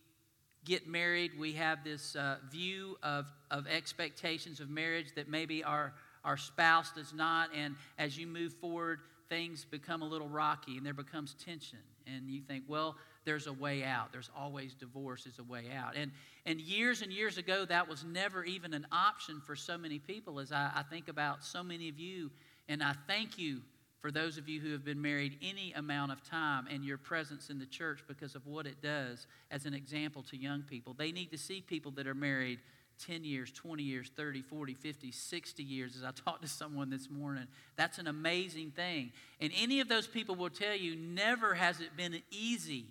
get 0.67 0.87
married, 0.87 1.31
we 1.39 1.53
have 1.53 1.83
this 1.83 2.15
uh, 2.15 2.35
view 2.51 2.97
of, 3.01 3.25
of 3.49 3.65
expectations 3.67 4.59
of 4.59 4.69
marriage 4.69 5.07
that 5.15 5.29
maybe 5.29 5.63
our, 5.63 5.93
our 6.25 6.35
spouse 6.35 6.91
does 6.91 7.13
not. 7.13 7.49
And 7.55 7.75
as 7.97 8.17
you 8.17 8.27
move 8.27 8.53
forward, 8.53 8.99
things 9.29 9.65
become 9.65 10.01
a 10.01 10.05
little 10.05 10.27
rocky 10.27 10.77
and 10.77 10.85
there 10.85 10.93
becomes 10.93 11.35
tension. 11.43 11.79
And 12.05 12.29
you 12.29 12.41
think, 12.41 12.65
well, 12.67 12.97
there's 13.23 13.47
a 13.47 13.53
way 13.53 13.83
out. 13.83 14.11
There's 14.11 14.29
always 14.37 14.73
divorce 14.73 15.25
is 15.25 15.39
a 15.39 15.43
way 15.43 15.65
out. 15.75 15.95
And, 15.95 16.11
and 16.45 16.59
years 16.59 17.01
and 17.01 17.11
years 17.11 17.37
ago, 17.37 17.65
that 17.65 17.87
was 17.87 18.03
never 18.03 18.43
even 18.43 18.73
an 18.73 18.87
option 18.91 19.41
for 19.45 19.55
so 19.55 19.77
many 19.77 19.99
people 19.99 20.39
as 20.39 20.51
I, 20.51 20.71
I 20.75 20.83
think 20.83 21.07
about 21.07 21.43
so 21.43 21.63
many 21.63 21.87
of 21.87 21.97
you. 21.97 22.29
And 22.67 22.83
I 22.83 22.93
thank 23.07 23.37
you 23.37 23.61
for 23.99 24.11
those 24.11 24.37
of 24.37 24.47
you 24.47 24.59
who 24.59 24.71
have 24.71 24.85
been 24.85 25.01
married 25.01 25.37
any 25.41 25.73
amount 25.73 26.11
of 26.11 26.23
time 26.23 26.67
and 26.71 26.85
your 26.85 26.97
presence 26.97 27.49
in 27.49 27.59
the 27.59 27.65
church 27.65 28.03
because 28.07 28.35
of 28.35 28.45
what 28.45 28.67
it 28.67 28.81
does 28.81 29.27
as 29.51 29.65
an 29.65 29.73
example 29.73 30.23
to 30.23 30.37
young 30.37 30.61
people. 30.61 30.93
They 30.93 31.11
need 31.11 31.31
to 31.31 31.37
see 31.37 31.61
people 31.61 31.91
that 31.91 32.07
are 32.07 32.13
married 32.13 32.59
10 33.05 33.23
years, 33.23 33.51
20 33.51 33.83
years, 33.83 34.11
30, 34.15 34.41
40, 34.41 34.73
50, 34.73 35.11
60 35.11 35.63
years, 35.63 35.95
as 35.95 36.03
I 36.03 36.11
talked 36.25 36.43
to 36.43 36.47
someone 36.47 36.89
this 36.89 37.09
morning. 37.09 37.47
That's 37.75 37.97
an 37.97 38.07
amazing 38.07 38.71
thing. 38.71 39.11
And 39.41 39.51
any 39.59 39.79
of 39.79 39.89
those 39.89 40.07
people 40.07 40.35
will 40.35 40.49
tell 40.49 40.75
you 40.75 40.95
never 40.95 41.53
has 41.53 41.79
it 41.79 41.95
been 41.97 42.21
easy 42.31 42.87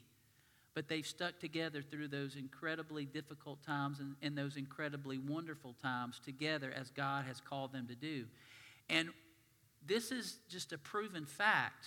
but 0.77 0.89
they've 0.89 1.07
stuck 1.07 1.41
together 1.41 1.81
through 1.81 2.07
those 2.07 2.37
incredibly 2.37 3.07
difficult 3.07 3.63
times 3.65 3.99
and, 3.99 4.15
and, 4.21 4.37
those 4.37 4.59
incredibly 4.59 5.17
wonderful 5.17 5.75
times 5.83 6.21
together 6.23 6.71
as 6.79 6.91
God 6.91 7.25
has 7.25 7.41
called 7.41 7.73
them 7.73 7.87
to 7.89 7.95
do. 7.95 8.27
And 8.91 9.09
this 9.87 10.11
is 10.13 10.39
just 10.49 10.73
a 10.73 10.79
proven 10.79 11.25
fact. 11.25 11.87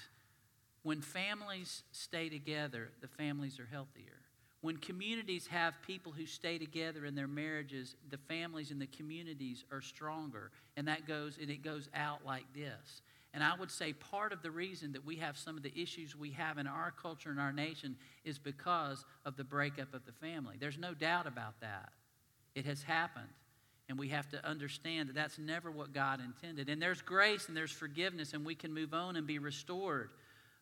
When 0.83 1.01
families 1.01 1.83
stay 1.91 2.29
together, 2.29 2.89
the 3.01 3.07
families 3.07 3.59
are 3.59 3.67
healthier. 3.69 4.19
When 4.61 4.77
communities 4.77 5.47
have 5.47 5.73
people 5.85 6.11
who 6.11 6.25
stay 6.25 6.57
together 6.57 7.05
in 7.05 7.15
their 7.15 7.27
marriages, 7.27 7.95
the 8.09 8.17
families 8.17 8.71
and 8.71 8.81
the 8.81 8.87
communities 8.87 9.63
are 9.71 9.81
stronger. 9.81 10.51
And 10.75 10.87
that 10.87 11.07
goes 11.07 11.37
and 11.39 11.49
it 11.49 11.63
goes 11.63 11.89
out 11.93 12.25
like 12.25 12.45
this. 12.53 13.01
And 13.33 13.43
I 13.43 13.55
would 13.57 13.71
say 13.71 13.93
part 13.93 14.33
of 14.33 14.41
the 14.41 14.51
reason 14.51 14.93
that 14.93 15.05
we 15.05 15.17
have 15.17 15.37
some 15.37 15.55
of 15.55 15.63
the 15.63 15.77
issues 15.79 16.15
we 16.15 16.31
have 16.31 16.57
in 16.57 16.67
our 16.67 16.91
culture 16.91 17.29
and 17.29 17.39
our 17.39 17.53
nation 17.53 17.95
is 18.25 18.39
because 18.39 19.05
of 19.23 19.37
the 19.37 19.43
breakup 19.43 19.93
of 19.93 20.05
the 20.05 20.11
family. 20.11 20.55
There's 20.59 20.79
no 20.79 20.93
doubt 20.93 21.27
about 21.27 21.61
that. 21.61 21.91
It 22.55 22.65
has 22.65 22.81
happened. 22.81 23.27
And 23.89 23.97
we 23.97 24.09
have 24.09 24.29
to 24.29 24.45
understand 24.47 25.09
that 25.09 25.15
that's 25.15 25.39
never 25.39 25.71
what 25.71 25.93
God 25.93 26.21
intended. 26.23 26.69
And 26.69 26.79
there's 26.81 27.01
grace 27.01 27.47
and 27.47 27.57
there's 27.57 27.71
forgiveness, 27.71 28.33
and 28.33 28.45
we 28.45 28.55
can 28.55 28.71
move 28.71 28.93
on 28.93 29.15
and 29.15 29.25
be 29.25 29.39
restored. 29.39 30.11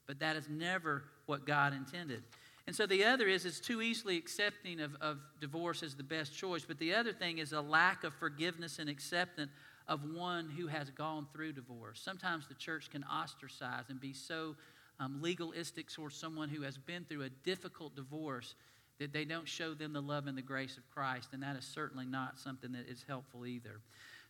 But 0.07 0.19
that 0.19 0.37
is 0.37 0.47
never 0.49 1.03
what 1.25 1.45
God 1.45 1.73
intended. 1.73 2.23
And 2.67 2.75
so 2.75 2.85
the 2.85 3.03
other 3.03 3.27
is 3.27 3.45
it's 3.45 3.59
too 3.59 3.81
easily 3.81 4.17
accepting 4.17 4.79
of, 4.79 4.95
of 5.01 5.19
divorce 5.39 5.83
as 5.83 5.95
the 5.95 6.03
best 6.03 6.35
choice. 6.35 6.65
But 6.65 6.79
the 6.79 6.93
other 6.93 7.11
thing 7.13 7.37
is 7.37 7.51
a 7.51 7.61
lack 7.61 8.05
of 8.05 8.13
forgiveness 8.13 8.79
and 8.79 8.89
acceptance 8.89 9.51
of 9.87 10.01
one 10.13 10.49
who 10.49 10.67
has 10.67 10.89
gone 10.89 11.27
through 11.33 11.53
divorce. 11.53 11.99
Sometimes 12.03 12.47
the 12.47 12.55
church 12.55 12.89
can 12.89 13.03
ostracize 13.05 13.85
and 13.89 13.99
be 13.99 14.13
so 14.13 14.55
um, 14.99 15.21
legalistic 15.21 15.89
towards 15.91 16.15
someone 16.15 16.49
who 16.49 16.61
has 16.61 16.77
been 16.77 17.05
through 17.05 17.23
a 17.23 17.29
difficult 17.29 17.95
divorce 17.95 18.55
that 18.99 19.13
they 19.13 19.25
don't 19.25 19.47
show 19.47 19.73
them 19.73 19.93
the 19.93 20.01
love 20.01 20.27
and 20.27 20.37
the 20.37 20.41
grace 20.41 20.77
of 20.77 20.89
Christ, 20.89 21.29
and 21.33 21.43
that 21.43 21.55
is 21.55 21.65
certainly 21.65 22.05
not 22.05 22.39
something 22.39 22.71
that 22.71 22.87
is 22.89 23.05
helpful 23.07 23.45
either. 23.45 23.79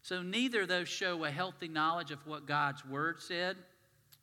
So, 0.02 0.22
neither 0.22 0.62
of 0.62 0.68
those 0.68 0.88
show 0.88 1.24
a 1.26 1.32
healthy 1.32 1.68
knowledge 1.68 2.12
of 2.12 2.26
what 2.26 2.46
God's 2.46 2.86
Word 2.86 3.22
said 3.22 3.58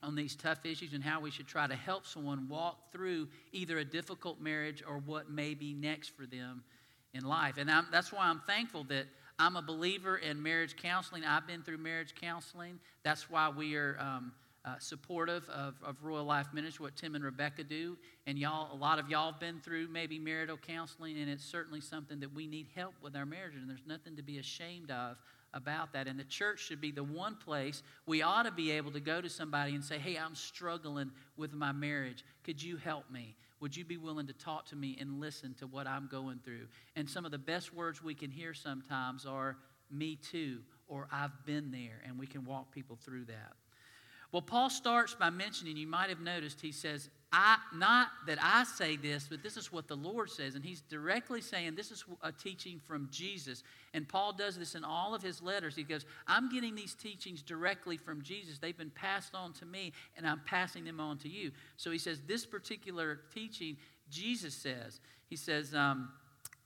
on 0.03 0.15
these 0.15 0.37
tough 0.37 0.65
issues 0.65 0.93
and 0.93 1.03
how 1.03 1.21
we 1.21 1.31
should 1.31 1.47
try 1.47 1.67
to 1.67 1.75
help 1.75 2.07
someone 2.07 2.49
walk 2.49 2.93
through 2.93 3.29
either 3.53 3.79
a 3.79 3.85
difficult 3.85 4.41
marriage 4.41 4.83
or 4.87 4.99
what 4.99 5.31
may 5.31 5.55
be 5.55 5.73
next 5.73 6.11
for 6.11 6.27
them 6.27 6.63
in 7.15 7.25
life. 7.25 7.57
And 7.59 7.71
I'm, 7.71 7.87
that's 7.91 8.13
why 8.13 8.27
I'm 8.27 8.41
thankful 8.47 8.85
that 8.85 9.07
I'm 9.39 9.57
a 9.57 9.63
believer 9.63 10.17
in 10.17 10.43
marriage 10.43 10.77
counseling. 10.77 11.25
I've 11.25 11.47
been 11.47 11.63
through 11.63 11.79
marriage 11.79 12.15
counseling. 12.15 12.79
That's 13.03 13.31
why 13.31 13.49
we 13.49 13.77
are. 13.77 13.97
Um, 13.99 14.33
uh, 14.64 14.78
supportive 14.78 15.49
of, 15.50 15.75
of 15.85 16.02
Royal 16.02 16.25
Life 16.25 16.49
Ministry, 16.54 16.85
what 16.85 16.97
Tim 16.97 17.14
and 17.14 17.25
Rebecca 17.25 17.64
do. 17.64 17.99
And 18.26 18.38
y'all, 18.38 18.75
a 18.75 18.76
lot 18.76 18.99
of 18.99 19.11
y'all 19.11 19.33
have 19.33 19.40
been 19.40 19.61
through 19.61 19.88
maybe 19.88 20.18
marital 20.18 20.56
counseling, 20.56 21.18
and 21.18 21.28
it's 21.28 21.44
certainly 21.44 21.80
something 21.80 22.21
that 22.21 22.35
we 22.35 22.47
need 22.47 22.68
help 22.75 22.94
with 23.02 23.14
our 23.14 23.26
marriage, 23.26 23.54
and 23.54 23.68
there's 23.68 23.87
nothing 23.87 24.16
to 24.16 24.23
be 24.23 24.38
ashamed 24.38 24.90
of 24.90 25.16
about 25.52 25.92
that. 25.92 26.06
And 26.09 26.18
the 26.18 26.25
church 26.25 26.61
should 26.61 26.80
be 26.80 26.90
the 26.90 27.04
one 27.04 27.37
place 27.37 27.83
we 28.06 28.23
ought 28.23 28.44
to 28.44 28.50
be 28.50 28.71
able 28.73 28.90
to 28.92 29.00
go 29.00 29.21
to 29.21 29.28
somebody 29.28 29.75
and 29.75 29.85
say, 29.85 29.99
Hey, 29.99 30.16
I'm 30.16 30.35
struggling 30.35 31.11
with 31.37 31.52
my 31.52 31.73
marriage. 31.73 32.25
Could 32.42 32.62
you 32.62 32.76
help 32.76 33.11
me? 33.11 33.37
Would 33.61 33.76
you 33.76 33.85
be 33.85 33.97
willing 33.97 34.26
to 34.26 34.33
talk 34.33 34.66
to 34.66 34.76
me 34.76 34.97
and 35.00 35.21
listen 35.21 35.54
to 35.54 35.66
what 35.66 35.87
I'm 35.87 36.09
going 36.11 36.40
through? 36.44 36.66
And 36.97 37.09
some 37.09 37.25
of 37.25 37.30
the 37.30 37.38
best 37.38 37.73
words 37.73 38.02
we 38.02 38.14
can 38.14 38.30
hear 38.30 38.52
sometimes 38.52 39.26
are, 39.26 39.56
Me 39.90 40.16
too, 40.16 40.61
or 40.88 41.06
I've 41.12 41.47
been 41.47 41.71
there, 41.71 42.02
and 42.06 42.18
we 42.18 42.26
can 42.26 42.44
walk 42.44 42.73
people 42.73 42.99
through 43.02 43.26
that. 43.26 43.52
Well, 44.35 44.43
Paul 44.43 44.69
starts 44.69 45.14
by 45.14 45.31
mentioning, 45.31 45.76
you 45.76 45.87
might 45.87 46.09
have 46.09 46.19
noticed, 46.19 46.61
he 46.61 46.73
says, 46.73 47.09
I, 47.33 47.57
not 47.73 48.09
that 48.26 48.37
I 48.43 48.64
say 48.64 48.97
this, 48.97 49.29
but 49.31 49.45
this 49.45 49.57
is 49.57 49.71
what 49.71 49.87
the 49.87 49.95
Lord 49.95 50.29
says. 50.29 50.57
And 50.57 50.64
he's 50.64 50.81
directly 50.81 51.41
saying 51.41 51.76
this 51.76 51.93
is 51.93 52.03
a 52.21 52.33
teaching 52.33 52.81
from 52.81 53.09
Jesus. 53.12 53.62
And 53.93 54.09
Paul 54.09 54.33
does 54.33 54.59
this 54.59 54.75
in 54.75 54.83
all 54.83 55.14
of 55.14 55.23
his 55.23 55.41
letters. 55.41 55.76
He 55.76 55.85
goes, 55.85 56.05
I'm 56.26 56.50
getting 56.50 56.75
these 56.75 56.97
teachings 56.97 57.43
directly 57.43 57.97
from 57.97 58.23
Jesus. 58.23 58.59
They've 58.59 58.76
been 58.76 58.91
passed 58.91 59.37
on 59.37 59.53
to 59.53 59.67
me, 59.67 59.93
and 60.17 60.26
I'm 60.26 60.41
passing 60.45 60.83
them 60.83 60.99
on 60.99 61.17
to 61.19 61.29
you. 61.29 61.53
So 61.76 61.93
he 61.93 61.99
says, 61.99 62.21
This 62.26 62.45
particular 62.45 63.21
teaching, 63.33 63.76
Jesus 64.11 64.53
says, 64.53 64.99
He 65.29 65.37
says, 65.37 65.76
um, 65.76 66.09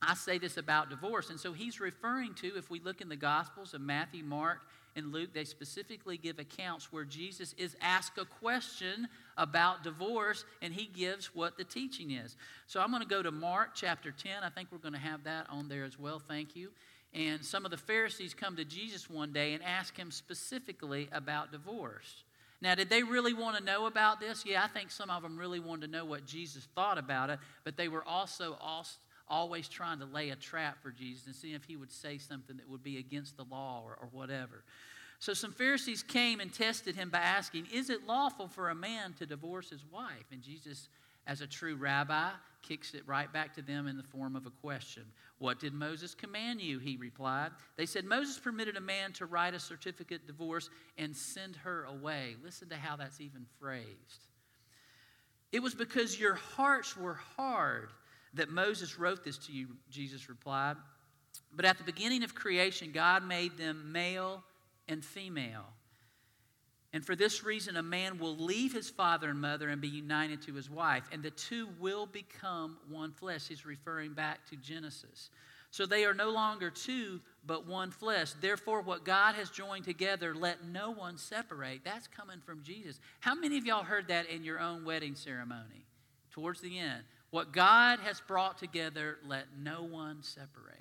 I 0.01 0.15
say 0.15 0.39
this 0.39 0.57
about 0.57 0.89
divorce. 0.89 1.29
And 1.29 1.39
so 1.39 1.53
he's 1.53 1.79
referring 1.79 2.33
to, 2.35 2.47
if 2.57 2.71
we 2.71 2.79
look 2.79 3.01
in 3.01 3.09
the 3.09 3.15
Gospels 3.15 3.75
of 3.75 3.81
Matthew, 3.81 4.23
Mark, 4.23 4.59
in 4.95 5.11
Luke, 5.11 5.33
they 5.33 5.45
specifically 5.45 6.17
give 6.17 6.39
accounts 6.39 6.91
where 6.91 7.05
Jesus 7.05 7.53
is 7.57 7.75
asked 7.81 8.17
a 8.17 8.25
question 8.25 9.07
about 9.37 9.83
divorce 9.83 10.45
and 10.61 10.73
he 10.73 10.85
gives 10.85 11.33
what 11.35 11.57
the 11.57 11.63
teaching 11.63 12.11
is. 12.11 12.35
So 12.67 12.81
I'm 12.81 12.89
going 12.89 13.03
to 13.03 13.07
go 13.07 13.23
to 13.23 13.31
Mark 13.31 13.71
chapter 13.73 14.11
10. 14.11 14.43
I 14.43 14.49
think 14.49 14.69
we're 14.71 14.79
going 14.79 14.93
to 14.93 14.99
have 14.99 15.23
that 15.23 15.47
on 15.49 15.69
there 15.69 15.85
as 15.85 15.97
well. 15.97 16.19
Thank 16.19 16.55
you. 16.55 16.69
And 17.13 17.43
some 17.43 17.65
of 17.65 17.71
the 17.71 17.77
Pharisees 17.77 18.33
come 18.33 18.55
to 18.57 18.65
Jesus 18.65 19.09
one 19.09 19.31
day 19.31 19.53
and 19.53 19.63
ask 19.63 19.97
him 19.97 20.11
specifically 20.11 21.09
about 21.11 21.51
divorce. 21.51 22.23
Now, 22.61 22.75
did 22.75 22.89
they 22.89 23.03
really 23.03 23.33
want 23.33 23.57
to 23.57 23.63
know 23.63 23.85
about 23.85 24.19
this? 24.19 24.43
Yeah, 24.45 24.63
I 24.63 24.67
think 24.67 24.91
some 24.91 25.09
of 25.09 25.23
them 25.23 25.37
really 25.37 25.59
wanted 25.61 25.87
to 25.87 25.91
know 25.91 26.05
what 26.05 26.25
Jesus 26.25 26.67
thought 26.75 26.97
about 26.97 27.29
it, 27.29 27.39
but 27.63 27.77
they 27.77 27.87
were 27.87 28.03
also 28.03 28.57
always 29.29 29.67
trying 29.67 29.99
to 29.99 30.05
lay 30.05 30.29
a 30.29 30.35
trap 30.35 30.81
for 30.81 30.91
Jesus 30.91 31.25
and 31.25 31.35
see 31.35 31.53
if 31.53 31.63
he 31.63 31.75
would 31.75 31.91
say 31.91 32.17
something 32.17 32.57
that 32.57 32.69
would 32.69 32.83
be 32.83 32.97
against 32.97 33.37
the 33.37 33.45
law 33.49 33.81
or, 33.85 33.97
or 34.01 34.09
whatever. 34.11 34.63
So 35.19 35.33
some 35.33 35.51
Pharisees 35.51 36.01
came 36.01 36.39
and 36.39 36.53
tested 36.53 36.95
him 36.95 37.09
by 37.09 37.19
asking, 37.19 37.67
Is 37.73 37.89
it 37.89 38.07
lawful 38.07 38.47
for 38.47 38.69
a 38.69 38.75
man 38.75 39.13
to 39.19 39.25
divorce 39.25 39.69
his 39.69 39.85
wife? 39.91 40.25
And 40.31 40.41
Jesus, 40.41 40.87
as 41.27 41.41
a 41.41 41.47
true 41.47 41.75
rabbi, 41.75 42.29
kicks 42.61 42.93
it 42.93 43.03
right 43.05 43.31
back 43.31 43.53
to 43.55 43.61
them 43.61 43.87
in 43.87 43.97
the 43.97 44.03
form 44.03 44.35
of 44.35 44.45
a 44.45 44.49
question. 44.49 45.03
What 45.37 45.59
did 45.59 45.73
Moses 45.73 46.15
command 46.15 46.61
you? 46.61 46.79
He 46.79 46.97
replied. 46.97 47.51
They 47.75 47.85
said, 47.85 48.05
Moses 48.05 48.39
permitted 48.39 48.77
a 48.77 48.81
man 48.81 49.11
to 49.13 49.25
write 49.25 49.53
a 49.53 49.59
certificate 49.59 50.25
divorce 50.25 50.69
and 50.97 51.15
send 51.15 51.55
her 51.57 51.83
away. 51.83 52.35
Listen 52.43 52.69
to 52.69 52.75
how 52.75 52.95
that's 52.95 53.19
even 53.19 53.45
phrased. 53.59 54.23
It 55.51 55.61
was 55.61 55.73
because 55.73 56.19
your 56.19 56.35
hearts 56.35 56.95
were 56.95 57.19
hard 57.35 57.89
that 58.33 58.49
Moses 58.49 58.99
wrote 58.99 59.23
this 59.23 59.37
to 59.39 59.51
you, 59.51 59.67
Jesus 59.89 60.29
replied. 60.29 60.77
But 61.53 61.65
at 61.65 61.77
the 61.77 61.83
beginning 61.83 62.23
of 62.23 62.35
creation, 62.35 62.91
God 62.91 63.23
made 63.23 63.57
them 63.57 63.91
male 63.91 64.43
and 64.87 65.03
female. 65.03 65.65
And 66.91 67.05
for 67.05 67.15
this 67.15 67.43
reason, 67.43 67.77
a 67.77 67.83
man 67.83 68.17
will 68.17 68.35
leave 68.35 68.73
his 68.73 68.89
father 68.89 69.29
and 69.29 69.39
mother 69.39 69.69
and 69.69 69.79
be 69.79 69.87
united 69.87 70.41
to 70.43 70.53
his 70.53 70.69
wife, 70.69 71.03
and 71.11 71.21
the 71.21 71.29
two 71.29 71.69
will 71.79 72.07
become 72.07 72.77
one 72.89 73.11
flesh. 73.11 73.47
He's 73.47 73.65
referring 73.65 74.13
back 74.13 74.45
to 74.49 74.55
Genesis. 74.55 75.29
So 75.71 75.85
they 75.85 76.03
are 76.05 76.15
no 76.15 76.31
longer 76.31 76.71
two, 76.71 77.21
but 77.45 77.67
one 77.67 77.91
flesh. 77.91 78.31
Therefore, 78.41 78.81
what 78.81 79.05
God 79.05 79.35
has 79.35 79.51
joined 79.51 79.85
together, 79.85 80.33
let 80.33 80.65
no 80.65 80.89
one 80.89 81.19
separate. 81.19 81.81
That's 81.83 82.07
coming 82.07 82.39
from 82.43 82.63
Jesus. 82.63 82.99
How 83.19 83.35
many 83.35 83.59
of 83.59 83.67
y'all 83.67 83.83
heard 83.83 84.07
that 84.07 84.27
in 84.27 84.43
your 84.43 84.59
own 84.59 84.83
wedding 84.83 85.13
ceremony? 85.13 85.85
Towards 86.31 86.59
the 86.59 86.79
end. 86.79 87.03
What 87.31 87.51
God 87.51 87.99
has 87.99 88.21
brought 88.21 88.57
together, 88.57 89.17
let 89.25 89.45
no 89.61 89.83
one 89.83 90.23
separate. 90.23 90.75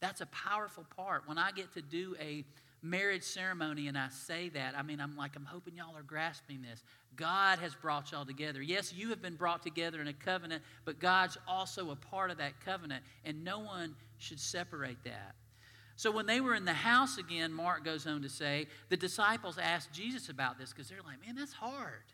That's 0.00 0.20
a 0.20 0.26
powerful 0.26 0.84
part. 0.96 1.22
When 1.26 1.38
I 1.38 1.52
get 1.52 1.72
to 1.74 1.82
do 1.82 2.14
a 2.20 2.44
marriage 2.82 3.24
ceremony 3.24 3.88
and 3.88 3.98
I 3.98 4.08
say 4.10 4.50
that, 4.50 4.74
I 4.76 4.82
mean, 4.82 5.00
I'm 5.00 5.16
like, 5.16 5.34
I'm 5.34 5.44
hoping 5.44 5.74
y'all 5.74 5.96
are 5.96 6.02
grasping 6.02 6.62
this. 6.62 6.82
God 7.16 7.58
has 7.58 7.74
brought 7.74 8.12
y'all 8.12 8.24
together. 8.24 8.62
Yes, 8.62 8.92
you 8.92 9.08
have 9.10 9.20
been 9.20 9.34
brought 9.34 9.62
together 9.62 10.00
in 10.00 10.06
a 10.06 10.12
covenant, 10.12 10.62
but 10.84 11.00
God's 11.00 11.36
also 11.48 11.90
a 11.90 11.96
part 11.96 12.30
of 12.30 12.38
that 12.38 12.60
covenant, 12.64 13.02
and 13.24 13.42
no 13.42 13.58
one 13.58 13.96
should 14.18 14.38
separate 14.38 15.02
that. 15.04 15.34
So 15.96 16.12
when 16.12 16.26
they 16.26 16.40
were 16.40 16.54
in 16.54 16.64
the 16.64 16.72
house 16.72 17.18
again, 17.18 17.52
Mark 17.52 17.84
goes 17.84 18.06
on 18.06 18.22
to 18.22 18.28
say, 18.28 18.68
the 18.88 18.96
disciples 18.96 19.58
asked 19.58 19.92
Jesus 19.92 20.28
about 20.28 20.56
this 20.56 20.72
because 20.72 20.88
they're 20.88 21.02
like, 21.04 21.26
man, 21.26 21.34
that's 21.34 21.52
hard. 21.52 22.04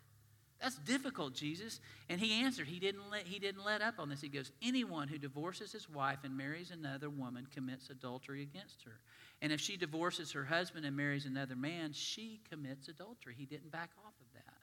That's 0.64 0.76
difficult, 0.78 1.34
Jesus. 1.34 1.78
And 2.08 2.18
he 2.18 2.42
answered, 2.42 2.66
he 2.66 2.78
didn't, 2.78 3.10
let, 3.10 3.26
he 3.26 3.38
didn't 3.38 3.66
let 3.66 3.82
up 3.82 3.96
on 3.98 4.08
this. 4.08 4.22
He 4.22 4.30
goes, 4.30 4.50
Anyone 4.62 5.08
who 5.08 5.18
divorces 5.18 5.72
his 5.72 5.90
wife 5.90 6.20
and 6.24 6.34
marries 6.34 6.70
another 6.70 7.10
woman 7.10 7.46
commits 7.54 7.90
adultery 7.90 8.40
against 8.40 8.82
her. 8.84 8.98
And 9.42 9.52
if 9.52 9.60
she 9.60 9.76
divorces 9.76 10.32
her 10.32 10.46
husband 10.46 10.86
and 10.86 10.96
marries 10.96 11.26
another 11.26 11.54
man, 11.54 11.92
she 11.92 12.40
commits 12.50 12.88
adultery. 12.88 13.34
He 13.36 13.44
didn't 13.44 13.72
back 13.72 13.90
off 14.06 14.14
of 14.18 14.32
that. 14.32 14.54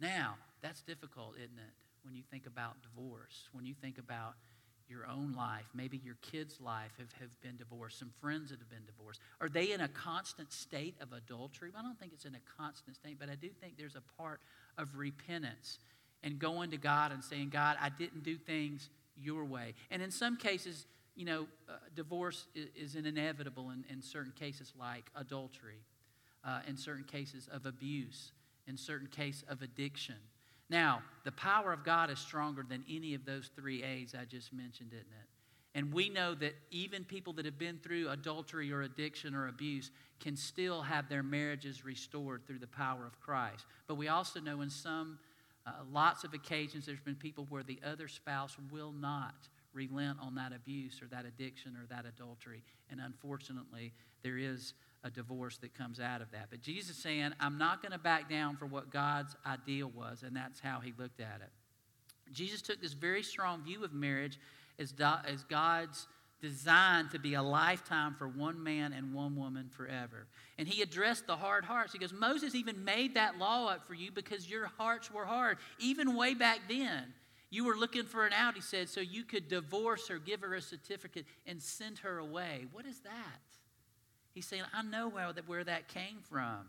Now, 0.00 0.36
that's 0.62 0.82
difficult, 0.82 1.34
isn't 1.38 1.58
it? 1.58 1.74
When 2.04 2.14
you 2.14 2.22
think 2.30 2.46
about 2.46 2.76
divorce, 2.82 3.48
when 3.50 3.66
you 3.66 3.74
think 3.74 3.98
about 3.98 4.34
your 4.92 5.06
own 5.08 5.34
life, 5.34 5.64
maybe 5.74 6.00
your 6.04 6.16
kids' 6.20 6.60
life 6.60 6.92
have, 6.98 7.10
have 7.20 7.40
been 7.40 7.56
divorced, 7.56 7.98
some 7.98 8.12
friends 8.20 8.50
that 8.50 8.58
have 8.58 8.68
been 8.68 8.84
divorced. 8.84 9.20
Are 9.40 9.48
they 9.48 9.72
in 9.72 9.80
a 9.80 9.88
constant 9.88 10.52
state 10.52 10.94
of 11.00 11.12
adultery? 11.12 11.70
I 11.76 11.82
don't 11.82 11.98
think 11.98 12.12
it's 12.12 12.26
in 12.26 12.34
a 12.34 12.60
constant 12.62 12.96
state, 12.96 13.16
but 13.18 13.30
I 13.30 13.34
do 13.34 13.48
think 13.48 13.78
there's 13.78 13.96
a 13.96 14.02
part 14.20 14.40
of 14.76 14.96
repentance 14.96 15.78
and 16.22 16.38
going 16.38 16.70
to 16.70 16.76
God 16.76 17.10
and 17.10 17.24
saying, 17.24 17.48
God, 17.48 17.76
I 17.80 17.88
didn't 17.88 18.22
do 18.22 18.36
things 18.36 18.90
your 19.16 19.44
way. 19.44 19.74
And 19.90 20.02
in 20.02 20.10
some 20.10 20.36
cases, 20.36 20.86
you 21.16 21.24
know, 21.24 21.46
uh, 21.68 21.72
divorce 21.94 22.46
is, 22.54 22.94
is 22.94 23.06
inevitable 23.06 23.70
in, 23.70 23.84
in 23.90 24.02
certain 24.02 24.32
cases 24.38 24.72
like 24.78 25.10
adultery, 25.16 25.80
uh, 26.44 26.60
in 26.68 26.76
certain 26.76 27.04
cases 27.04 27.48
of 27.52 27.66
abuse, 27.66 28.32
in 28.66 28.76
certain 28.76 29.08
cases 29.08 29.44
of 29.48 29.62
addiction. 29.62 30.16
Now, 30.70 31.02
the 31.24 31.32
power 31.32 31.72
of 31.72 31.84
God 31.84 32.10
is 32.10 32.18
stronger 32.18 32.64
than 32.68 32.84
any 32.88 33.14
of 33.14 33.24
those 33.24 33.50
three 33.54 33.82
A's 33.82 34.14
I 34.18 34.24
just 34.24 34.52
mentioned, 34.52 34.90
isn't 34.92 35.06
it? 35.06 35.28
And 35.74 35.92
we 35.92 36.10
know 36.10 36.34
that 36.34 36.54
even 36.70 37.04
people 37.04 37.32
that 37.34 37.46
have 37.46 37.58
been 37.58 37.78
through 37.78 38.10
adultery 38.10 38.70
or 38.72 38.82
addiction 38.82 39.34
or 39.34 39.48
abuse 39.48 39.90
can 40.20 40.36
still 40.36 40.82
have 40.82 41.08
their 41.08 41.22
marriages 41.22 41.84
restored 41.84 42.46
through 42.46 42.58
the 42.58 42.66
power 42.66 43.06
of 43.06 43.18
Christ. 43.20 43.64
But 43.86 43.94
we 43.94 44.08
also 44.08 44.38
know 44.38 44.60
in 44.60 44.68
some, 44.68 45.18
uh, 45.66 45.72
lots 45.90 46.24
of 46.24 46.34
occasions, 46.34 46.84
there's 46.84 47.00
been 47.00 47.14
people 47.14 47.46
where 47.48 47.62
the 47.62 47.80
other 47.84 48.06
spouse 48.06 48.56
will 48.70 48.92
not 48.92 49.48
relent 49.72 50.18
on 50.20 50.34
that 50.34 50.52
abuse 50.52 51.00
or 51.00 51.06
that 51.06 51.24
addiction 51.24 51.74
or 51.76 51.86
that 51.86 52.04
adultery. 52.04 52.62
And 52.90 53.00
unfortunately, 53.00 53.94
there 54.22 54.36
is 54.36 54.74
a 55.04 55.10
divorce 55.10 55.58
that 55.58 55.74
comes 55.74 56.00
out 56.00 56.22
of 56.22 56.30
that. 56.30 56.46
But 56.50 56.60
Jesus 56.60 56.96
saying, 56.96 57.32
I'm 57.40 57.58
not 57.58 57.82
going 57.82 57.92
to 57.92 57.98
back 57.98 58.30
down 58.30 58.56
for 58.56 58.66
what 58.66 58.90
God's 58.90 59.36
ideal 59.44 59.90
was, 59.94 60.22
and 60.22 60.34
that's 60.36 60.60
how 60.60 60.80
he 60.80 60.92
looked 60.96 61.20
at 61.20 61.40
it. 61.42 61.50
Jesus 62.32 62.62
took 62.62 62.80
this 62.80 62.92
very 62.92 63.22
strong 63.22 63.62
view 63.62 63.84
of 63.84 63.92
marriage 63.92 64.38
as, 64.78 64.94
as 65.26 65.42
God's 65.44 66.06
designed 66.40 67.12
to 67.12 67.18
be 67.18 67.34
a 67.34 67.42
lifetime 67.42 68.14
for 68.14 68.26
one 68.26 68.62
man 68.62 68.92
and 68.92 69.14
one 69.14 69.36
woman 69.36 69.68
forever. 69.70 70.26
And 70.58 70.66
he 70.66 70.82
addressed 70.82 71.26
the 71.26 71.36
hard 71.36 71.64
hearts. 71.64 71.92
He 71.92 71.98
goes, 71.98 72.12
Moses 72.12 72.54
even 72.54 72.84
made 72.84 73.14
that 73.14 73.38
law 73.38 73.68
up 73.68 73.86
for 73.86 73.94
you 73.94 74.10
because 74.10 74.50
your 74.50 74.66
hearts 74.66 75.10
were 75.10 75.24
hard, 75.24 75.58
even 75.78 76.16
way 76.16 76.34
back 76.34 76.60
then. 76.68 77.14
You 77.50 77.64
were 77.64 77.76
looking 77.76 78.04
for 78.04 78.26
an 78.26 78.32
out, 78.32 78.54
he 78.54 78.60
said, 78.60 78.88
so 78.88 79.00
you 79.00 79.24
could 79.24 79.46
divorce 79.48 80.08
her, 80.08 80.18
give 80.18 80.40
her 80.40 80.54
a 80.54 80.62
certificate, 80.62 81.26
and 81.46 81.62
send 81.62 81.98
her 81.98 82.18
away. 82.18 82.66
What 82.72 82.86
is 82.86 83.00
that? 83.00 83.12
He's 84.34 84.46
saying, 84.46 84.64
I 84.72 84.82
know 84.82 85.08
where 85.08 85.32
that, 85.32 85.48
where 85.48 85.64
that 85.64 85.88
came 85.88 86.18
from. 86.30 86.66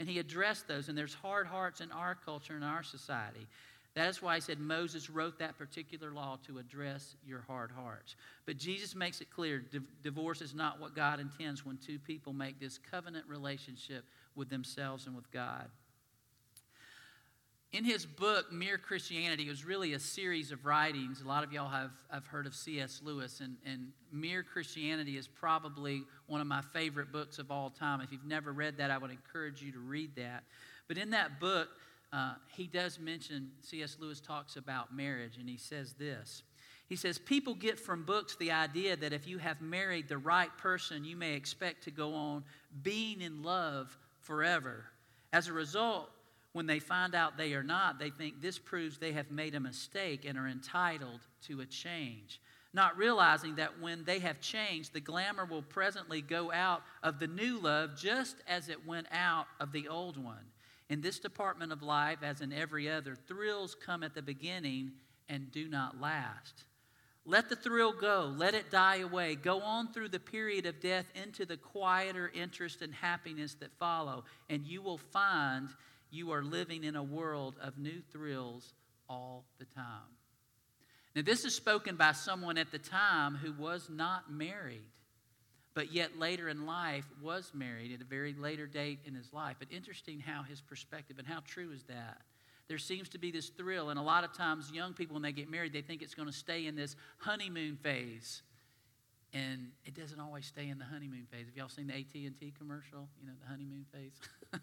And 0.00 0.08
he 0.08 0.18
addressed 0.18 0.66
those, 0.66 0.88
and 0.88 0.98
there's 0.98 1.14
hard 1.14 1.46
hearts 1.46 1.80
in 1.80 1.92
our 1.92 2.16
culture 2.16 2.54
and 2.54 2.64
our 2.64 2.82
society. 2.82 3.46
That 3.94 4.08
is 4.08 4.20
why 4.20 4.34
he 4.34 4.40
said 4.40 4.58
Moses 4.58 5.08
wrote 5.08 5.38
that 5.38 5.56
particular 5.56 6.10
law 6.10 6.38
to 6.48 6.58
address 6.58 7.14
your 7.24 7.42
hard 7.46 7.70
hearts. 7.70 8.16
But 8.44 8.56
Jesus 8.56 8.96
makes 8.96 9.20
it 9.20 9.30
clear 9.30 9.64
divorce 10.02 10.42
is 10.42 10.52
not 10.52 10.80
what 10.80 10.96
God 10.96 11.20
intends 11.20 11.64
when 11.64 11.76
two 11.78 12.00
people 12.00 12.32
make 12.32 12.58
this 12.58 12.78
covenant 12.90 13.24
relationship 13.28 14.04
with 14.34 14.50
themselves 14.50 15.06
and 15.06 15.14
with 15.14 15.30
God. 15.30 15.68
In 17.74 17.82
his 17.84 18.06
book, 18.06 18.52
Mere 18.52 18.78
Christianity, 18.78 19.46
it 19.46 19.50
was 19.50 19.64
really 19.64 19.94
a 19.94 19.98
series 19.98 20.52
of 20.52 20.64
writings. 20.64 21.22
A 21.22 21.26
lot 21.26 21.42
of 21.42 21.52
y'all 21.52 21.68
have, 21.68 21.90
have 22.08 22.24
heard 22.24 22.46
of 22.46 22.54
C.S. 22.54 23.00
Lewis, 23.02 23.40
and, 23.40 23.56
and 23.66 23.88
Mere 24.12 24.44
Christianity 24.44 25.16
is 25.16 25.26
probably 25.26 26.04
one 26.28 26.40
of 26.40 26.46
my 26.46 26.60
favorite 26.72 27.10
books 27.10 27.40
of 27.40 27.50
all 27.50 27.70
time. 27.70 28.00
If 28.00 28.12
you've 28.12 28.26
never 28.26 28.52
read 28.52 28.76
that, 28.76 28.92
I 28.92 28.98
would 28.98 29.10
encourage 29.10 29.60
you 29.60 29.72
to 29.72 29.80
read 29.80 30.14
that. 30.14 30.44
But 30.86 30.98
in 30.98 31.10
that 31.10 31.40
book, 31.40 31.66
uh, 32.12 32.34
he 32.46 32.68
does 32.68 33.00
mention, 33.00 33.50
C.S. 33.62 33.96
Lewis 33.98 34.20
talks 34.20 34.54
about 34.54 34.94
marriage, 34.94 35.36
and 35.40 35.48
he 35.48 35.56
says 35.56 35.94
this. 35.94 36.44
He 36.88 36.94
says, 36.94 37.18
People 37.18 37.56
get 37.56 37.80
from 37.80 38.04
books 38.04 38.36
the 38.36 38.52
idea 38.52 38.94
that 38.94 39.12
if 39.12 39.26
you 39.26 39.38
have 39.38 39.60
married 39.60 40.08
the 40.08 40.18
right 40.18 40.56
person, 40.58 41.04
you 41.04 41.16
may 41.16 41.32
expect 41.34 41.82
to 41.84 41.90
go 41.90 42.14
on 42.14 42.44
being 42.84 43.20
in 43.20 43.42
love 43.42 43.98
forever. 44.20 44.84
As 45.32 45.48
a 45.48 45.52
result, 45.52 46.08
when 46.54 46.66
they 46.66 46.78
find 46.78 47.16
out 47.16 47.36
they 47.36 47.52
are 47.52 47.64
not, 47.64 47.98
they 47.98 48.10
think 48.10 48.40
this 48.40 48.58
proves 48.58 48.96
they 48.96 49.12
have 49.12 49.30
made 49.30 49.56
a 49.56 49.60
mistake 49.60 50.24
and 50.24 50.38
are 50.38 50.46
entitled 50.46 51.20
to 51.42 51.60
a 51.60 51.66
change. 51.66 52.40
Not 52.72 52.96
realizing 52.96 53.56
that 53.56 53.80
when 53.80 54.04
they 54.04 54.20
have 54.20 54.40
changed, 54.40 54.92
the 54.92 55.00
glamour 55.00 55.44
will 55.44 55.62
presently 55.62 56.22
go 56.22 56.52
out 56.52 56.82
of 57.02 57.18
the 57.18 57.26
new 57.26 57.58
love 57.58 57.96
just 57.96 58.36
as 58.46 58.68
it 58.68 58.86
went 58.86 59.08
out 59.10 59.46
of 59.58 59.72
the 59.72 59.88
old 59.88 60.16
one. 60.16 60.46
In 60.88 61.00
this 61.00 61.18
department 61.18 61.72
of 61.72 61.82
life, 61.82 62.18
as 62.22 62.40
in 62.40 62.52
every 62.52 62.88
other, 62.88 63.16
thrills 63.16 63.74
come 63.74 64.04
at 64.04 64.14
the 64.14 64.22
beginning 64.22 64.92
and 65.28 65.50
do 65.50 65.68
not 65.68 66.00
last. 66.00 66.64
Let 67.26 67.48
the 67.48 67.56
thrill 67.56 67.92
go, 67.92 68.32
let 68.36 68.54
it 68.54 68.70
die 68.70 68.98
away. 68.98 69.34
Go 69.34 69.60
on 69.60 69.92
through 69.92 70.10
the 70.10 70.20
period 70.20 70.66
of 70.66 70.78
death 70.78 71.06
into 71.14 71.46
the 71.46 71.56
quieter 71.56 72.30
interest 72.32 72.82
and 72.82 72.94
happiness 72.94 73.54
that 73.54 73.72
follow, 73.78 74.24
and 74.50 74.64
you 74.64 74.82
will 74.82 74.98
find 74.98 75.70
you 76.14 76.32
are 76.32 76.42
living 76.42 76.84
in 76.84 76.96
a 76.96 77.02
world 77.02 77.56
of 77.60 77.78
new 77.78 78.00
thrills 78.12 78.72
all 79.08 79.44
the 79.58 79.66
time. 79.66 80.16
Now, 81.14 81.22
this 81.22 81.44
is 81.44 81.54
spoken 81.54 81.96
by 81.96 82.12
someone 82.12 82.58
at 82.58 82.72
the 82.72 82.78
time 82.78 83.34
who 83.34 83.52
was 83.52 83.88
not 83.90 84.32
married 84.32 84.90
but 85.74 85.92
yet 85.92 86.18
later 86.18 86.48
in 86.48 86.66
life 86.66 87.04
was 87.20 87.50
married 87.52 87.92
at 87.92 88.00
a 88.00 88.04
very 88.04 88.32
later 88.32 88.66
date 88.66 89.00
in 89.04 89.14
his 89.14 89.32
life. 89.32 89.56
But 89.58 89.68
interesting 89.72 90.20
how 90.20 90.44
his 90.44 90.60
perspective 90.60 91.18
and 91.18 91.26
how 91.26 91.40
true 91.44 91.72
is 91.72 91.82
that? 91.84 92.22
There 92.68 92.78
seems 92.78 93.08
to 93.10 93.18
be 93.18 93.30
this 93.30 93.50
thrill, 93.50 93.90
and 93.90 93.98
a 93.98 94.02
lot 94.02 94.24
of 94.24 94.32
times 94.32 94.70
young 94.72 94.94
people, 94.94 95.14
when 95.14 95.22
they 95.22 95.32
get 95.32 95.50
married, 95.50 95.72
they 95.72 95.82
think 95.82 96.00
it's 96.00 96.14
going 96.14 96.28
to 96.28 96.34
stay 96.34 96.66
in 96.66 96.76
this 96.76 96.96
honeymoon 97.18 97.76
phase. 97.76 98.42
And 99.34 99.72
it 99.84 99.94
doesn't 99.94 100.20
always 100.20 100.46
stay 100.46 100.68
in 100.68 100.78
the 100.78 100.84
honeymoon 100.84 101.26
phase. 101.30 101.46
Have 101.46 101.56
y'all 101.56 101.68
seen 101.68 101.88
the 101.88 101.94
AT&T 101.94 102.54
commercial? 102.56 103.08
You 103.20 103.26
know, 103.26 103.32
the 103.42 103.48
honeymoon 103.48 103.84
phase? 103.92 104.12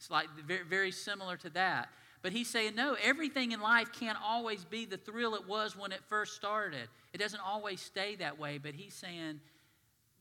it's 0.00 0.10
like 0.10 0.28
very, 0.46 0.64
very 0.64 0.90
similar 0.90 1.36
to 1.36 1.50
that. 1.50 1.90
But 2.22 2.32
he's 2.32 2.48
saying, 2.48 2.74
no, 2.74 2.96
everything 3.02 3.52
in 3.52 3.60
life 3.60 3.92
can't 3.92 4.16
always 4.22 4.64
be 4.64 4.86
the 4.86 4.96
thrill 4.96 5.34
it 5.34 5.46
was 5.46 5.76
when 5.76 5.92
it 5.92 6.00
first 6.08 6.36
started. 6.36 6.88
It 7.12 7.18
doesn't 7.18 7.40
always 7.44 7.82
stay 7.82 8.16
that 8.16 8.38
way. 8.38 8.56
But 8.56 8.72
he's 8.72 8.94
saying, 8.94 9.40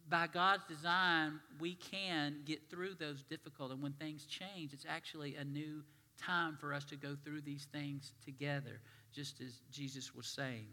by 0.09 0.27
God's 0.27 0.65
design, 0.65 1.39
we 1.61 1.75
can 1.75 2.39
get 2.43 2.69
through 2.69 2.95
those 2.95 3.23
difficult. 3.23 3.71
And 3.71 3.81
when 3.81 3.93
things 3.93 4.25
change, 4.25 4.73
it's 4.73 4.85
actually 4.87 5.35
a 5.35 5.45
new 5.45 5.81
time 6.17 6.57
for 6.59 6.73
us 6.73 6.83
to 6.85 6.97
go 6.97 7.15
through 7.23 7.41
these 7.41 7.69
things 7.71 8.11
together, 8.25 8.81
just 9.13 9.39
as 9.39 9.61
Jesus 9.71 10.13
was 10.13 10.27
saying. 10.27 10.67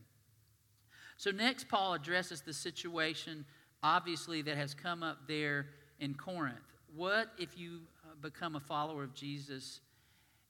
So, 1.16 1.30
next, 1.30 1.68
Paul 1.68 1.94
addresses 1.94 2.40
the 2.40 2.52
situation, 2.52 3.44
obviously, 3.84 4.42
that 4.42 4.56
has 4.56 4.74
come 4.74 5.04
up 5.04 5.28
there 5.28 5.66
in 6.00 6.14
Corinth. 6.14 6.58
What 6.94 7.28
if 7.38 7.56
you 7.56 7.82
become 8.20 8.56
a 8.56 8.60
follower 8.60 9.02
of 9.02 9.14
Jesus 9.14 9.80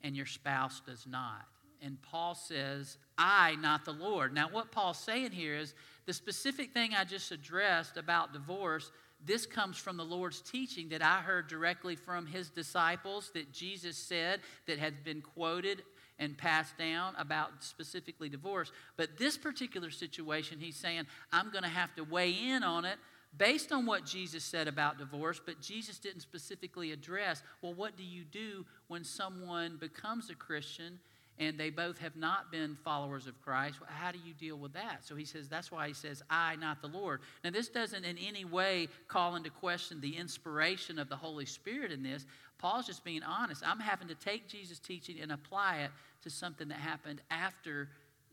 and 0.02 0.16
your 0.16 0.26
spouse 0.26 0.80
does 0.86 1.06
not? 1.06 1.46
And 1.82 2.00
Paul 2.00 2.34
says, 2.34 2.96
I, 3.18 3.56
not 3.56 3.84
the 3.84 3.92
Lord. 3.92 4.32
Now, 4.32 4.48
what 4.50 4.72
Paul's 4.72 4.98
saying 4.98 5.32
here 5.32 5.54
is 5.54 5.74
the 6.06 6.12
specific 6.12 6.72
thing 6.72 6.92
I 6.94 7.04
just 7.04 7.30
addressed 7.32 7.96
about 7.96 8.32
divorce, 8.32 8.90
this 9.24 9.46
comes 9.46 9.76
from 9.76 9.96
the 9.96 10.04
Lord's 10.04 10.40
teaching 10.40 10.88
that 10.90 11.02
I 11.02 11.20
heard 11.20 11.48
directly 11.48 11.96
from 11.96 12.26
his 12.26 12.50
disciples 12.50 13.30
that 13.34 13.52
Jesus 13.52 13.96
said 13.96 14.40
that 14.66 14.78
had 14.78 15.04
been 15.04 15.20
quoted 15.20 15.82
and 16.18 16.36
passed 16.36 16.78
down 16.78 17.14
about 17.18 17.50
specifically 17.60 18.28
divorce. 18.28 18.72
But 18.96 19.18
this 19.18 19.36
particular 19.36 19.90
situation, 19.90 20.58
he's 20.58 20.76
saying, 20.76 21.06
I'm 21.32 21.50
going 21.50 21.64
to 21.64 21.68
have 21.68 21.94
to 21.96 22.04
weigh 22.04 22.32
in 22.32 22.62
on 22.62 22.84
it 22.84 22.98
based 23.38 23.72
on 23.72 23.86
what 23.86 24.04
Jesus 24.04 24.44
said 24.44 24.68
about 24.68 24.98
divorce, 24.98 25.40
but 25.44 25.60
Jesus 25.60 25.98
didn't 25.98 26.20
specifically 26.20 26.92
address, 26.92 27.42
well, 27.62 27.74
what 27.74 27.96
do 27.96 28.02
you 28.02 28.24
do 28.24 28.64
when 28.88 29.04
someone 29.04 29.76
becomes 29.78 30.30
a 30.30 30.34
Christian 30.34 30.98
and 31.38 31.58
they 31.58 31.70
both 31.70 31.98
have 31.98 32.16
not 32.16 32.50
been 32.50 32.76
followers 32.82 33.26
of 33.26 33.40
Christ. 33.42 33.78
How 33.86 34.10
do 34.10 34.18
you 34.24 34.32
deal 34.32 34.56
with 34.56 34.72
that? 34.72 35.04
So 35.04 35.14
he 35.14 35.24
says, 35.24 35.48
that's 35.48 35.70
why 35.70 35.88
he 35.88 35.94
says, 35.94 36.22
I, 36.30 36.56
not 36.56 36.80
the 36.80 36.88
Lord. 36.88 37.20
Now, 37.44 37.50
this 37.50 37.68
doesn't 37.68 38.04
in 38.04 38.16
any 38.18 38.44
way 38.44 38.88
call 39.08 39.36
into 39.36 39.50
question 39.50 40.00
the 40.00 40.16
inspiration 40.16 40.98
of 40.98 41.08
the 41.08 41.16
Holy 41.16 41.44
Spirit 41.44 41.92
in 41.92 42.02
this. 42.02 42.24
Paul's 42.58 42.86
just 42.86 43.04
being 43.04 43.22
honest. 43.22 43.62
I'm 43.66 43.80
having 43.80 44.08
to 44.08 44.14
take 44.14 44.48
Jesus' 44.48 44.78
teaching 44.78 45.20
and 45.20 45.30
apply 45.30 45.80
it 45.80 45.90
to 46.22 46.30
something 46.30 46.68
that 46.68 46.78
happened 46.78 47.20
after 47.30 47.90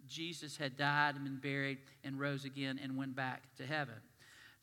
Jesus 0.07 0.55
had 0.55 0.77
died 0.77 1.15
and 1.15 1.25
been 1.25 1.39
buried 1.39 1.79
and 2.05 2.19
rose 2.19 2.45
again 2.45 2.79
and 2.81 2.95
went 2.95 3.15
back 3.15 3.41
to 3.57 3.65
heaven. 3.65 3.95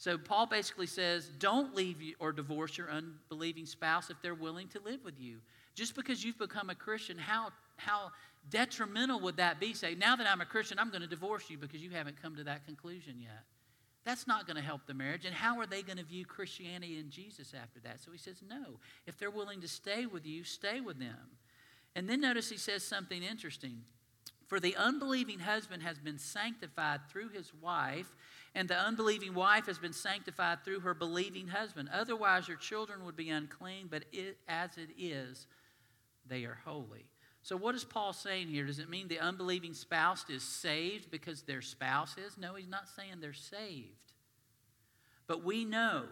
So 0.00 0.16
Paul 0.16 0.46
basically 0.46 0.86
says, 0.86 1.30
don't 1.38 1.74
leave 1.74 1.98
or 2.20 2.32
divorce 2.32 2.78
your 2.78 2.90
unbelieving 2.90 3.66
spouse 3.66 4.08
if 4.08 4.16
they're 4.22 4.34
willing 4.34 4.66
to 4.68 4.80
live 4.80 5.04
with 5.04 5.20
you. 5.20 5.40
Just 5.74 5.94
because 5.94 6.24
you've 6.24 6.38
become 6.38 6.70
a 6.70 6.74
Christian, 6.74 7.18
how, 7.18 7.50
how 7.76 8.10
detrimental 8.48 9.20
would 9.20 9.36
that 9.36 9.60
be? 9.60 9.74
Say, 9.74 9.94
now 9.94 10.16
that 10.16 10.26
I'm 10.26 10.40
a 10.40 10.46
Christian, 10.46 10.78
I'm 10.78 10.88
going 10.88 11.02
to 11.02 11.06
divorce 11.06 11.50
you 11.50 11.58
because 11.58 11.82
you 11.82 11.90
haven't 11.90 12.20
come 12.20 12.34
to 12.36 12.44
that 12.44 12.64
conclusion 12.64 13.16
yet. 13.20 13.44
That's 14.06 14.26
not 14.26 14.46
going 14.46 14.56
to 14.56 14.62
help 14.62 14.86
the 14.86 14.94
marriage. 14.94 15.26
And 15.26 15.34
how 15.34 15.58
are 15.58 15.66
they 15.66 15.82
going 15.82 15.98
to 15.98 16.04
view 16.04 16.24
Christianity 16.24 16.98
and 16.98 17.10
Jesus 17.10 17.52
after 17.52 17.78
that? 17.80 18.00
So 18.00 18.10
he 18.10 18.16
says, 18.16 18.42
no. 18.48 18.78
If 19.06 19.18
they're 19.18 19.30
willing 19.30 19.60
to 19.60 19.68
stay 19.68 20.06
with 20.06 20.24
you, 20.24 20.44
stay 20.44 20.80
with 20.80 20.98
them. 20.98 21.36
And 21.94 22.08
then 22.08 22.22
notice 22.22 22.48
he 22.48 22.56
says 22.56 22.82
something 22.82 23.22
interesting. 23.22 23.82
For 24.46 24.58
the 24.58 24.74
unbelieving 24.76 25.38
husband 25.38 25.82
has 25.84 25.98
been 25.98 26.18
sanctified 26.18 27.02
through 27.08 27.28
his 27.28 27.52
wife, 27.54 28.16
and 28.54 28.68
the 28.68 28.76
unbelieving 28.76 29.34
wife 29.34 29.66
has 29.66 29.78
been 29.78 29.92
sanctified 29.92 30.64
through 30.64 30.80
her 30.80 30.94
believing 30.94 31.48
husband. 31.48 31.88
Otherwise, 31.92 32.48
your 32.48 32.56
children 32.56 33.04
would 33.04 33.16
be 33.16 33.30
unclean, 33.30 33.86
but 33.88 34.04
it, 34.12 34.38
as 34.48 34.70
it 34.76 34.90
is, 34.98 35.46
they 36.26 36.44
are 36.44 36.58
holy. 36.64 37.06
So, 37.42 37.56
what 37.56 37.74
is 37.74 37.84
Paul 37.84 38.12
saying 38.12 38.48
here? 38.48 38.66
Does 38.66 38.80
it 38.80 38.90
mean 38.90 39.08
the 39.08 39.20
unbelieving 39.20 39.72
spouse 39.72 40.24
is 40.28 40.42
saved 40.42 41.10
because 41.10 41.42
their 41.42 41.62
spouse 41.62 42.16
is? 42.18 42.36
No, 42.36 42.54
he's 42.54 42.68
not 42.68 42.88
saying 42.88 43.14
they're 43.20 43.32
saved. 43.32 44.12
But 45.26 45.44
we 45.44 45.64
know 45.64 46.04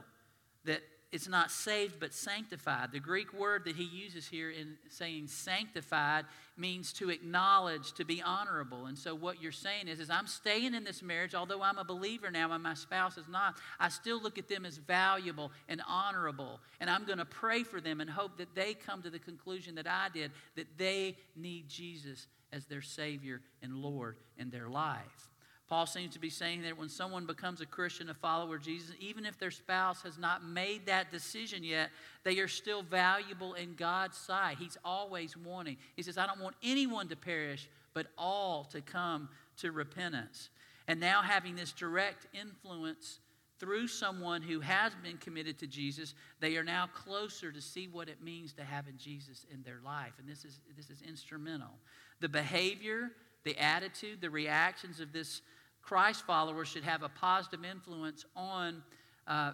that 0.65 0.81
it's 1.11 1.29
not 1.29 1.51
saved 1.51 1.99
but 1.99 2.15
sanctified. 2.15 2.93
The 2.93 3.01
Greek 3.01 3.33
word 3.33 3.65
that 3.65 3.77
he 3.77 3.85
uses 3.85 4.29
here 4.29 4.51
in 4.51 4.77
saying 4.91 5.27
sanctified 5.27 6.25
means 6.59 6.93
to 6.95 7.11
acknowledge, 7.11 7.93
to 7.93 8.05
be 8.05 8.21
honorable. 8.23 8.87
And 8.87 8.99
so 8.99 9.15
what 9.15 9.41
you're 9.41 9.53
saying 9.53 9.89
is, 9.89 10.01
is 10.01 10.11
I'm 10.11 10.27
staying 10.27 10.75
in 10.75 10.85
this 10.85 11.03
marriage, 11.03 11.35
although 11.35 11.63
I'm 11.63 11.79
a 11.79 11.85
believer 11.85 12.31
now 12.31 12.51
and 12.53 12.63
my 12.63 12.75
spouse 12.75 13.17
is 13.17 13.29
not, 13.29 13.57
I 13.79 13.89
still 13.89 14.21
look 14.21 14.39
at 14.39 14.49
them 14.49 14.67
as 14.67 14.79
valuable 14.79 15.53
and 15.69 15.81
honorable. 15.87 16.61
And 16.81 16.91
I'm 16.91 17.05
going 17.05 17.19
to 17.19 17.25
pray 17.25 17.63
for 17.63 17.81
them 17.81 18.01
and 18.01 18.11
hope 18.11 18.37
that 18.39 18.55
they 18.55 18.75
come 18.75 19.03
to 19.03 19.11
the 19.11 19.19
conclusion 19.19 19.75
that 19.77 19.87
I 19.87 20.09
did, 20.13 20.33
that 20.57 20.67
they 20.77 21.17
need 21.37 21.69
Jesus 21.69 22.27
as 22.53 22.67
their 22.67 22.83
Savior 22.83 23.41
and 23.63 23.77
Lord 23.77 24.17
in 24.37 24.51
their 24.51 24.69
life. 24.69 25.28
Paul 25.69 25.85
seems 25.85 26.15
to 26.15 26.19
be 26.19 26.31
saying 26.31 26.63
that 26.63 26.79
when 26.79 26.89
someone 26.89 27.27
becomes 27.27 27.61
a 27.61 27.67
Christian, 27.67 28.09
a 28.09 28.15
follower 28.15 28.57
of 28.57 28.63
Jesus, 28.63 28.95
even 29.01 29.27
if 29.27 29.39
their 29.39 29.51
spouse 29.51 30.01
has 30.03 30.17
not 30.17 30.43
made 30.43 30.87
that 30.87 31.11
decision 31.11 31.63
yet, 31.63 31.91
they 32.25 32.39
are 32.39 32.49
still 32.49 32.83
valuable 32.83 33.53
in 33.53 33.75
God's 33.75 34.17
sight. 34.17 34.57
He's 34.59 34.79
always 34.83 35.37
wanting. 35.37 35.77
He 35.95 36.03
says, 36.03 36.17
I 36.17 36.27
don't 36.27 36.41
want 36.41 36.57
anyone 36.63 37.09
to 37.09 37.17
perish, 37.17 37.69
but 37.93 38.07
all 38.17 38.65
to 38.73 38.81
come 38.81 39.29
to 39.59 39.71
repentance. 39.71 40.49
And 40.87 41.01
now, 41.01 41.21
having 41.21 41.55
this 41.55 41.73
direct 41.73 42.27
influence 42.33 43.21
through 43.61 43.89
someone 43.89 44.41
who 44.41 44.61
has 44.61 44.93
been 45.03 45.19
committed 45.19 45.59
to 45.59 45.67
Jesus, 45.67 46.15
they 46.41 46.57
are 46.57 46.65
now 46.65 46.89
closer 46.95 47.53
to 47.53 47.61
see 47.61 47.89
what 47.89 48.09
it 48.09 48.23
means 48.23 48.55
to 48.55 48.65
have 48.65 48.85
Jesus 48.97 49.45
in 49.53 49.63
their 49.63 49.81
life. 49.85 50.13
And 50.19 50.27
this 50.27 50.47
is, 50.47 50.61
this 50.77 50.89
is 50.89 51.03
instrumental. 51.07 51.75
The 52.21 52.29
behavior, 52.29 53.11
the 53.45 53.59
attitude, 53.59 54.21
the 54.23 54.31
reactions 54.31 55.01
of 55.01 55.13
this 55.13 55.43
Christ 55.89 56.27
followers 56.27 56.69
should 56.69 56.85
have 56.85 57.03
a 57.03 57.09
positive 57.09 57.65
influence 57.65 58.27
on 58.37 58.83
uh, 59.27 59.53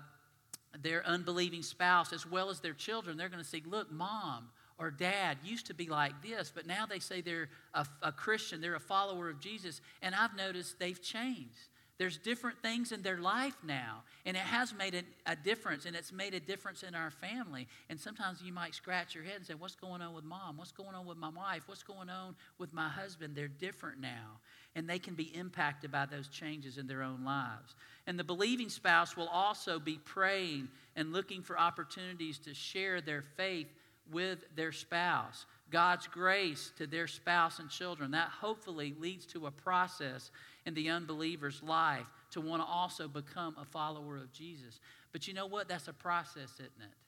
their 0.83 1.07
unbelieving 1.07 1.63
spouse 1.63 2.13
as 2.13 2.27
well 2.29 2.51
as 2.51 2.59
their 2.59 2.73
children. 2.73 3.17
They're 3.17 3.29
going 3.29 3.43
to 3.43 3.49
see, 3.49 3.63
look, 3.65 3.93
mom 3.93 4.49
or 4.77 4.91
dad 4.91 5.39
used 5.45 5.67
to 5.67 5.75
be 5.75 5.87
like 5.87 6.23
this, 6.23 6.51
but 6.53 6.67
now 6.67 6.87
they 6.87 6.99
say 6.99 7.21
they're 7.21 7.51
a, 7.73 7.87
a 8.03 8.11
Christian, 8.11 8.61
they're 8.61 8.75
a 8.75 8.81
follower 8.81 9.29
of 9.29 9.39
Jesus, 9.39 9.81
and 10.03 10.13
I've 10.13 10.35
noticed 10.35 10.81
they've 10.81 11.01
changed. 11.01 11.69
There's 11.97 12.19
different 12.19 12.61
things 12.61 12.91
in 12.91 13.03
their 13.03 13.19
life 13.19 13.57
now, 13.65 14.03
and 14.27 14.37
it 14.37 14.43
has 14.43 14.75
made 14.75 14.97
a, 14.97 15.31
a, 15.31 15.37
difference, 15.37 15.87
and 15.87 15.95
it's 15.95 16.13
made 16.13 16.35
a 16.35 16.41
difference 16.41 16.83
in 16.83 16.97
our 16.97 17.13
family. 17.13 17.69
And 17.89 18.01
sometimes 18.01 18.43
you 18.43 18.53
might 18.53 18.75
scratch 18.75 19.15
your 19.15 19.23
head 19.23 19.37
and 19.37 19.47
say, 19.47 19.55
What's 19.55 19.77
going 19.77 20.03
on 20.03 20.13
with 20.13 20.25
mom? 20.25 20.57
What's 20.57 20.73
going 20.73 20.97
on 20.97 21.07
with 21.07 21.19
my 21.19 21.29
wife? 21.29 21.63
What's 21.67 21.85
going 21.85 22.11
on 22.11 22.35
with 22.59 22.73
my 22.73 22.89
husband? 22.89 23.37
They're 23.37 23.47
different 23.47 24.01
now, 24.01 24.41
and 24.77 24.89
they 24.89 24.99
can 24.99 25.15
be 25.15 25.31
impacted 25.35 25.93
by 25.93 26.07
those 26.07 26.29
changes 26.29 26.79
in 26.79 26.87
their 26.87 27.03
own 27.03 27.25
lives. 27.25 27.77
And 28.07 28.19
the 28.19 28.25
believing 28.25 28.69
spouse 28.69 29.17
will 29.17 29.29
also 29.29 29.79
be 29.79 29.99
praying 30.05 30.69
and 30.97 31.13
looking 31.13 31.43
for 31.43 31.59
opportunities 31.59 32.39
to 32.41 32.55
share 32.55 33.01
their 33.01 33.23
faith 33.23 33.69
with 34.11 34.45
their 34.55 34.73
spouse. 34.73 35.47
God's 35.71 36.07
grace 36.07 36.73
to 36.77 36.87
their 36.87 37.07
spouse 37.07 37.59
and 37.59 37.71
children. 37.71 38.11
That 38.11 38.29
hopefully 38.29 38.95
leads 38.99 39.27
to 39.27 39.47
a 39.47 39.51
process 39.51 40.31
in 40.67 40.75
the 40.75 40.91
unbeliever's 40.91 41.63
life 41.63 42.07
to 42.33 42.41
want 42.41 42.63
to 42.63 42.67
also 42.67 43.09
become 43.09 43.57
a 43.61 43.65
follower 43.65 44.17
of 44.17 44.33
Jesus. 44.33 44.81
But 45.13 45.27
you 45.27 45.35
know 45.35 45.47
what? 45.47 45.69
That's 45.69 45.89
a 45.89 45.93
process, 45.93 46.51
isn't 46.55 46.81
it? 46.81 47.04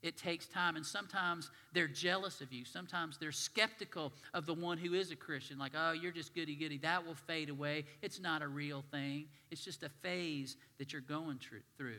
It 0.00 0.16
takes 0.16 0.46
time, 0.46 0.76
and 0.76 0.86
sometimes 0.86 1.50
they're 1.72 1.88
jealous 1.88 2.40
of 2.40 2.52
you. 2.52 2.64
Sometimes 2.64 3.18
they're 3.18 3.32
skeptical 3.32 4.12
of 4.32 4.46
the 4.46 4.54
one 4.54 4.78
who 4.78 4.94
is 4.94 5.10
a 5.10 5.16
Christian, 5.16 5.58
like, 5.58 5.72
oh, 5.76 5.90
you're 5.90 6.12
just 6.12 6.34
goody 6.34 6.54
goody. 6.54 6.78
That 6.78 7.04
will 7.04 7.16
fade 7.16 7.50
away. 7.50 7.84
It's 8.00 8.20
not 8.20 8.40
a 8.40 8.48
real 8.48 8.84
thing, 8.92 9.26
it's 9.50 9.64
just 9.64 9.82
a 9.82 9.88
phase 9.88 10.56
that 10.78 10.92
you're 10.92 11.02
going 11.02 11.40
through. 11.76 11.96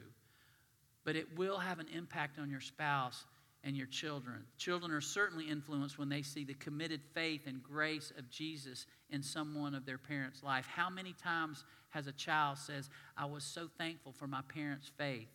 But 1.03 1.17
it 1.17 1.37
will 1.37 1.57
have 1.57 1.79
an 1.79 1.87
impact 1.93 2.39
on 2.39 2.49
your 2.49 2.61
spouse 2.61 3.25
and 3.65 3.75
your 3.75 3.87
children. 3.87 4.45
Children 4.57 4.91
are 4.91 5.01
certainly 5.01 5.49
influenced 5.49 5.97
when 5.97 6.07
they 6.07 6.21
see 6.21 6.45
the 6.45 6.53
committed 6.53 7.01
faith 7.13 7.47
and 7.47 7.61
grace 7.61 8.13
of 8.17 8.29
Jesus 8.29 8.85
in 9.09 9.21
someone 9.21 9.75
of 9.75 9.85
their 9.85 9.97
parents' 9.97 10.41
life. 10.43 10.65
How 10.65 10.89
many 10.89 11.13
times 11.13 11.65
has 11.89 12.07
a 12.07 12.13
child 12.13 12.57
says, 12.57 12.89
"I 13.17 13.25
was 13.25 13.43
so 13.43 13.67
thankful 13.67 14.13
for 14.13 14.27
my 14.27 14.41
parents' 14.43 14.87
faith." 14.97 15.27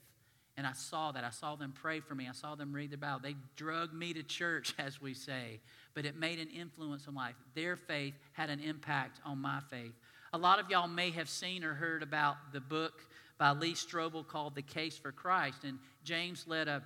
And 0.57 0.67
I 0.67 0.73
saw 0.73 1.11
that. 1.12 1.25
I 1.25 1.31
saw 1.31 1.57
them 1.57 1.73
pray 1.75 2.01
for 2.01 2.14
me. 2.14 2.29
I 2.29 2.33
saw 2.33 2.55
them 2.55 2.73
read 2.73 2.90
the 2.90 2.97
Bible. 2.97 3.21
They 3.23 3.35
drug 3.57 3.93
me 3.93 4.12
to 4.14 4.23
church, 4.23 4.75
as 4.79 5.01
we 5.01 5.14
say, 5.14 5.61
but 5.95 6.05
it 6.05 6.17
made 6.17 6.38
an 6.38 6.49
influence 6.49 7.09
on 7.09 7.14
life. 7.14 7.35
Their 7.55 7.77
faith 7.77 8.14
had 8.33 8.51
an 8.51 8.61
impact 8.61 9.21
on 9.25 9.38
my 9.38 9.61
faith. 9.71 9.93
A 10.33 10.38
lot 10.38 10.59
of 10.59 10.71
y'all 10.71 10.88
may 10.88 11.11
have 11.11 11.29
seen 11.29 11.64
or 11.64 11.75
heard 11.75 12.03
about 12.03 12.37
the 12.53 12.61
book 12.61 13.07
by 13.38 13.53
Lee 13.53 13.75
Strobel 13.75 14.27
called 14.27 14.55
The 14.55 14.62
Case 14.62 14.97
for 14.97 15.12
Christ. 15.12 15.64
And 15.64 15.79
James 16.05 16.45
led 16.47 16.69
a 16.69 16.83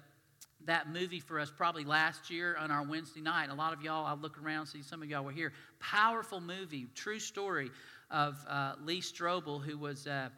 that 0.67 0.89
movie 0.89 1.21
for 1.21 1.39
us 1.39 1.53
probably 1.57 1.85
last 1.85 2.31
year 2.31 2.57
on 2.59 2.71
our 2.71 2.83
Wednesday 2.83 3.21
night. 3.21 3.49
A 3.51 3.55
lot 3.55 3.73
of 3.73 3.83
y'all, 3.83 4.05
I 4.05 4.15
look 4.15 4.43
around, 4.43 4.67
see 4.67 4.83
some 4.83 5.03
of 5.03 5.09
y'all 5.09 5.25
were 5.25 5.33
here. 5.33 5.53
Powerful 5.79 6.41
movie, 6.41 6.89
true 6.95 7.21
story 7.21 7.71
of 8.11 8.45
uh, 8.49 8.75
Lee 8.85 9.01
Strobel, 9.01 9.63
who 9.63 9.79
was 9.79 10.07
uh, 10.07 10.29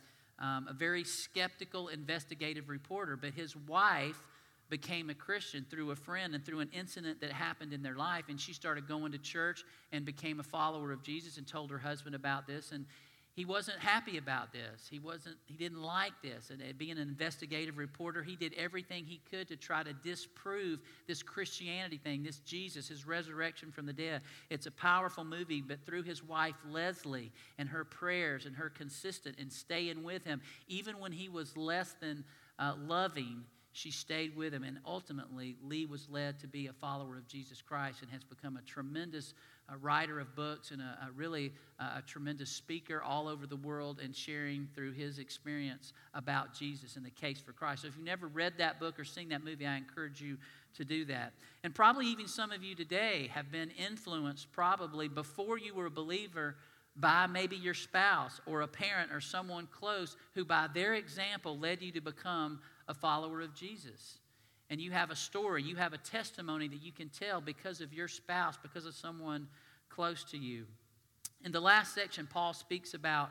um, 0.40 0.66
a 0.68 0.72
very 0.72 1.05
skeptical 1.05 1.88
investigative 1.88 2.68
reporter, 2.68 3.16
but 3.16 3.33
his 3.33 3.55
wife 3.57 4.16
became 4.70 5.11
a 5.11 5.14
Christian 5.14 5.66
through 5.68 5.90
a 5.90 5.96
friend 5.96 6.35
and 6.35 6.44
through 6.44 6.61
an 6.61 6.70
incident 6.72 7.20
that 7.20 7.33
happened 7.33 7.72
in 7.72 7.83
their 7.83 7.96
life. 7.96 8.26
And 8.29 8.40
she 8.40 8.53
started 8.53 8.87
going 8.87 9.12
to 9.12 9.18
church 9.18 9.64
and 9.92 10.05
became 10.05 10.38
a 10.40 10.44
follower 10.44 10.92
of 10.92 11.03
Jesus 11.03 11.37
and 11.37 11.46
told 11.46 11.70
her 11.70 11.79
husband 11.79 12.14
about 12.14 12.46
this. 12.46 12.70
And 12.72 12.87
he 13.35 13.45
wasn't 13.45 13.79
happy 13.79 14.19
about 14.19 14.53
this. 14.53 14.88
He 14.90 14.99
wasn't 14.99 15.37
he 15.47 15.55
didn't 15.55 15.81
like 15.81 16.12
this. 16.23 16.51
And 16.51 16.62
being 16.77 16.93
an 16.93 16.99
investigative 16.99 17.79
reporter, 17.79 18.23
he 18.23 18.35
did 18.35 18.53
everything 18.55 19.05
he 19.05 19.21
could 19.31 19.49
to 19.49 19.57
try 19.57 19.83
to 19.83 19.93
disprove 19.93 20.81
this 21.07 21.23
Christianity 21.23 21.99
thing, 21.99 22.23
this 22.23 22.40
Jesus, 22.40 22.88
his 22.88 23.07
resurrection 23.07 23.71
from 23.71 23.87
the 23.87 23.93
dead. 23.93 24.23
It's 24.51 24.66
a 24.66 24.71
powerful 24.73 25.25
movie, 25.25 25.62
but 25.62 25.87
through 25.87 26.03
his 26.03 26.25
wife 26.25 26.57
Leslie 26.69 27.31
and 27.57 27.69
her 27.69 27.85
prayers 27.85 28.47
and 28.47 28.57
her 28.57 28.69
consistent 28.69 29.37
and 29.38 29.53
staying 29.53 30.03
with 30.03 30.25
him, 30.25 30.40
even 30.66 30.99
when 30.99 31.12
he 31.12 31.29
was 31.29 31.57
less 31.57 31.95
than 32.01 32.25
uh, 32.59 32.75
loving, 32.87 33.45
she 33.73 33.90
stayed 33.90 34.37
with 34.37 34.53
him. 34.53 34.64
And 34.64 34.79
ultimately, 34.85 35.57
Lee 35.62 35.87
was 35.87 36.09
led 36.11 36.40
to 36.40 36.49
be 36.49 36.66
a 36.66 36.73
follower 36.73 37.16
of 37.16 37.29
Jesus 37.29 37.62
Christ 37.62 38.03
and 38.03 38.11
has 38.11 38.25
become 38.25 38.57
a 38.57 38.62
tremendous 38.62 39.35
a 39.72 39.76
writer 39.78 40.20
of 40.20 40.35
books 40.35 40.70
and 40.70 40.80
a, 40.80 41.09
a 41.09 41.12
really 41.14 41.52
a 41.78 42.02
tremendous 42.02 42.50
speaker 42.50 43.02
all 43.02 43.28
over 43.28 43.46
the 43.46 43.56
world 43.56 44.00
and 44.02 44.14
sharing 44.14 44.68
through 44.74 44.92
his 44.92 45.18
experience 45.18 45.92
about 46.14 46.52
Jesus 46.52 46.96
and 46.96 47.04
the 47.04 47.11
case 47.11 47.40
for 47.40 47.52
Christ. 47.52 47.83
So 47.83 47.88
if 47.88 47.96
you've 47.96 48.04
never 48.04 48.26
read 48.28 48.54
that 48.59 48.78
book 48.78 48.98
or 48.98 49.04
seen 49.04 49.30
that 49.30 49.44
movie, 49.44 49.66
I 49.66 49.76
encourage 49.76 50.20
you 50.20 50.37
to 50.76 50.85
do 50.85 51.04
that. 51.06 51.33
And 51.64 51.74
probably 51.74 52.06
even 52.06 52.28
some 52.28 52.52
of 52.52 52.62
you 52.62 52.74
today 52.74 53.30
have 53.33 53.50
been 53.50 53.70
influenced, 53.70 54.52
probably 54.52 55.09
before 55.09 55.59
you 55.59 55.74
were 55.74 55.87
a 55.87 55.90
believer, 55.90 56.56
by 56.96 57.26
maybe 57.26 57.56
your 57.56 57.74
spouse 57.74 58.40
or 58.46 58.62
a 58.62 58.68
parent 58.68 59.12
or 59.12 59.20
someone 59.20 59.68
close 59.70 60.16
who, 60.35 60.44
by 60.44 60.66
their 60.74 60.94
example, 60.94 61.59
led 61.59 61.80
you 61.80 61.92
to 61.92 62.00
become 62.00 62.61
a 62.88 62.94
follower 62.94 63.40
of 63.40 63.54
Jesus 63.54 64.19
and 64.70 64.80
you 64.80 64.92
have 64.92 65.11
a 65.11 65.16
story, 65.16 65.62
you 65.62 65.76
have 65.76 65.92
a 65.92 65.98
testimony 65.98 66.68
that 66.68 66.83
you 66.83 66.92
can 66.92 67.09
tell 67.09 67.40
because 67.40 67.80
of 67.80 67.92
your 67.92 68.09
spouse, 68.09 68.56
because 68.62 68.87
of 68.87 68.94
someone 68.94 69.48
close 69.88 70.24
to 70.24 70.38
you. 70.38 70.64
In 71.44 71.52
the 71.52 71.61
last 71.61 71.94
section, 71.94 72.28
Paul 72.30 72.54
speaks 72.54 72.94
about 72.94 73.30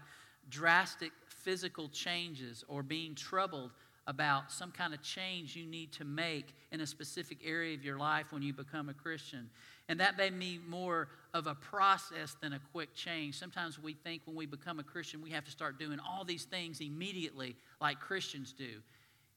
drastic 0.49 1.12
physical 1.28 1.88
changes 1.89 2.65
or 2.67 2.84
being 2.84 3.15
troubled 3.15 3.71
about 4.08 4.52
some 4.52 4.71
kind 4.71 4.93
of 4.93 5.02
change 5.04 5.56
you 5.56 5.65
need 5.67 5.91
to 5.93 6.04
make 6.04 6.47
in 6.71 6.82
a 6.82 6.88
specific 6.88 7.38
area 7.45 7.75
of 7.75 7.86
your 7.86 7.97
life 7.97 8.32
when 8.32 8.41
you 8.41 8.52
become 8.52 8.89
a 8.89 8.93
Christian. 8.93 9.49
And 9.88 9.99
that 9.99 10.17
may 10.17 10.32
be 10.32 10.60
more 10.67 11.10
of 11.34 11.45
a 11.45 11.54
process 11.56 12.36
than 12.41 12.54
a 12.54 12.60
quick 12.71 12.93
change. 12.95 13.38
Sometimes 13.38 13.80
we 13.80 13.93
think 13.93 14.23
when 14.25 14.36
we 14.36 14.47
become 14.47 14.80
a 14.80 14.84
Christian, 14.84 15.21
we 15.21 15.30
have 15.30 15.45
to 15.45 15.52
start 15.52 15.78
doing 15.78 15.99
all 15.99 16.25
these 16.25 16.45
things 16.45 16.82
immediately, 16.82 17.56
like 17.80 17.99
Christians 17.99 18.52
do. 18.52 18.82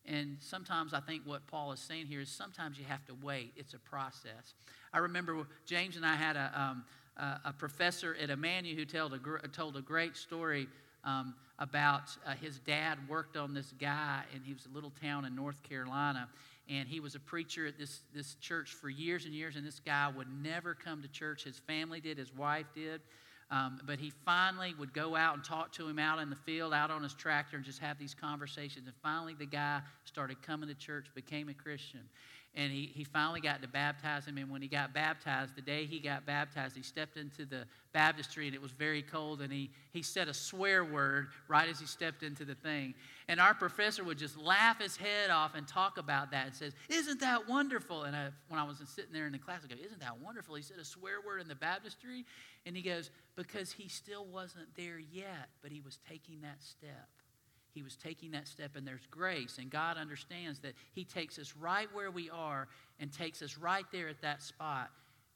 And 0.07 0.37
sometimes 0.41 0.95
I 0.95 1.01
think 1.01 1.23
what 1.25 1.47
Paul 1.47 1.73
is 1.73 1.81
saying 1.81 2.07
here 2.07 2.21
is 2.21 2.29
sometimes 2.29 2.79
you 2.79 2.85
have 2.87 3.05
to 3.07 3.15
wait. 3.23 3.53
It's 3.57 3.75
a 3.75 3.79
process. 3.79 4.55
I 4.93 4.99
remember 4.99 5.47
James 5.65 5.97
and 5.97 6.05
I 6.05 6.17
had 6.17 6.37
a, 6.37 6.53
um, 6.55 6.85
a 7.45 7.53
professor 7.53 8.17
at 8.21 8.31
Emmanuel 8.31 8.77
who 8.77 8.85
told 8.85 9.15
a, 9.15 9.49
told 9.49 9.77
a 9.77 9.83
great 9.83 10.17
story 10.17 10.67
um, 11.05 11.35
about 11.59 12.17
uh, 12.27 12.35
his 12.35 12.59
dad 12.61 12.99
worked 13.09 13.37
on 13.37 13.55
this 13.55 13.73
guy, 13.81 14.23
and 14.35 14.43
he 14.45 14.53
was 14.53 14.67
a 14.67 14.75
little 14.75 14.93
town 15.03 15.25
in 15.25 15.35
North 15.35 15.63
Carolina. 15.63 16.29
And 16.69 16.89
he 16.89 17.01
was 17.01 17.15
a 17.15 17.21
preacher 17.21 17.67
at 17.67 17.77
this, 17.77 18.01
this 18.15 18.37
church 18.37 18.71
for 18.71 18.89
years 18.89 19.25
and 19.25 19.35
years, 19.35 19.57
and 19.57 19.67
this 19.67 19.81
guy 19.81 20.11
would 20.17 20.29
never 20.43 20.75
come 20.75 21.03
to 21.03 21.09
church. 21.09 21.45
His 21.45 21.59
family 21.59 22.01
did, 22.01 22.19
his 22.19 22.33
wife 22.35 22.67
did. 22.75 23.01
Um, 23.53 23.81
but 23.85 23.99
he 23.99 24.11
finally 24.25 24.75
would 24.79 24.95
go 24.95 25.15
out 25.15 25.35
and 25.35 25.45
talk 25.45 25.73
to 25.73 25.87
him 25.87 25.99
out 25.99 26.19
in 26.19 26.31
the 26.31 26.37
field, 26.37 26.73
out 26.73 26.91
on 26.91 27.03
his 27.03 27.13
tractor, 27.13 27.57
and 27.57 27.65
just 27.65 27.81
have 27.81 27.99
these 27.99 28.15
conversations. 28.15 28.87
And 28.87 28.97
finally, 29.03 29.35
the 29.35 29.45
guy 29.45 29.83
started 30.07 30.41
coming 30.41 30.71
to 30.71 30.75
church, 30.75 31.09
became 31.15 31.51
a 31.51 31.55
Christian 31.55 32.01
and 32.55 32.71
he, 32.71 32.91
he 32.95 33.05
finally 33.05 33.41
got 33.41 33.63
to 33.63 33.69
baptize 33.69 34.27
him. 34.27 34.37
And 34.37 34.51
when 34.51 34.61
he 34.61 34.69
got 34.69 34.93
baptized, 34.93 35.57
the 35.57 35.63
day 35.63 35.87
he 35.87 35.99
got 35.99 36.27
baptized, 36.27 36.77
he 36.77 36.83
stepped 36.83 37.17
into 37.17 37.47
the 37.47 37.65
baptistry 37.95 38.47
and 38.47 38.55
it 38.55 38.61
was 38.61 38.73
very 38.73 39.01
cold. 39.01 39.41
And 39.41 39.51
he, 39.51 39.71
he 39.91 40.03
said 40.03 40.29
a 40.29 40.35
swear 40.35 40.85
word 40.85 41.29
right 41.49 41.67
as 41.67 41.81
he 41.81 41.87
stepped 41.87 42.23
into 42.23 42.45
the 42.45 42.55
thing. 42.55 42.93
And 43.27 43.41
our 43.41 43.55
professor 43.55 44.05
would 44.05 44.19
just 44.19 44.37
laugh 44.37 44.83
his 44.83 44.99
head 44.99 45.31
off 45.31 45.55
and 45.55 45.67
talk 45.67 45.97
about 45.97 46.31
that 46.33 46.47
and 46.47 46.55
says, 46.55 46.75
Isn't 46.91 47.21
that 47.21 47.49
wonderful? 47.49 48.03
And 48.03 48.15
I, 48.15 48.29
when 48.49 48.61
I 48.61 48.65
was 48.65 48.83
sitting 48.85 49.13
there 49.15 49.25
in 49.25 49.33
the 49.33 49.39
class, 49.39 49.63
I 49.65 49.69
go, 49.75 49.81
Isn't 49.83 50.01
that 50.01 50.19
wonderful? 50.19 50.55
He 50.55 50.63
said 50.63 50.77
a 50.79 50.85
swear 50.85 51.23
word 51.25 51.41
in 51.41 51.49
the 51.49 51.55
baptistry. 51.55 52.27
And 52.67 52.77
he 52.77 52.83
goes, 52.83 53.11
Because 53.35 53.73
he 53.73 53.89
still 53.89 54.27
wasn't 54.27 54.69
there 54.77 54.99
yet, 54.99 55.49
but 55.63 55.73
he 55.73 55.81
was 55.81 55.99
taking 56.07 56.43
that 56.43 56.63
step. 56.63 57.09
He 57.75 57.83
was 57.83 57.97
taking 57.97 58.33
that 58.33 58.47
step, 58.47 58.77
and 58.77 58.87
there's 58.87 59.07
grace. 59.11 59.59
And 59.59 59.71
God 59.71 59.97
understands 59.97 60.61
that 60.61 60.75
He 60.93 61.05
takes 61.05 61.39
us 61.39 61.55
right 61.59 61.89
where 61.93 62.11
we 62.11 62.29
are 62.31 62.69
and 63.01 63.13
takes 63.13 63.43
us 63.43 63.57
right 63.57 63.87
there 63.93 64.09
at 64.09 64.21
that 64.23 64.43
spot 64.43 64.91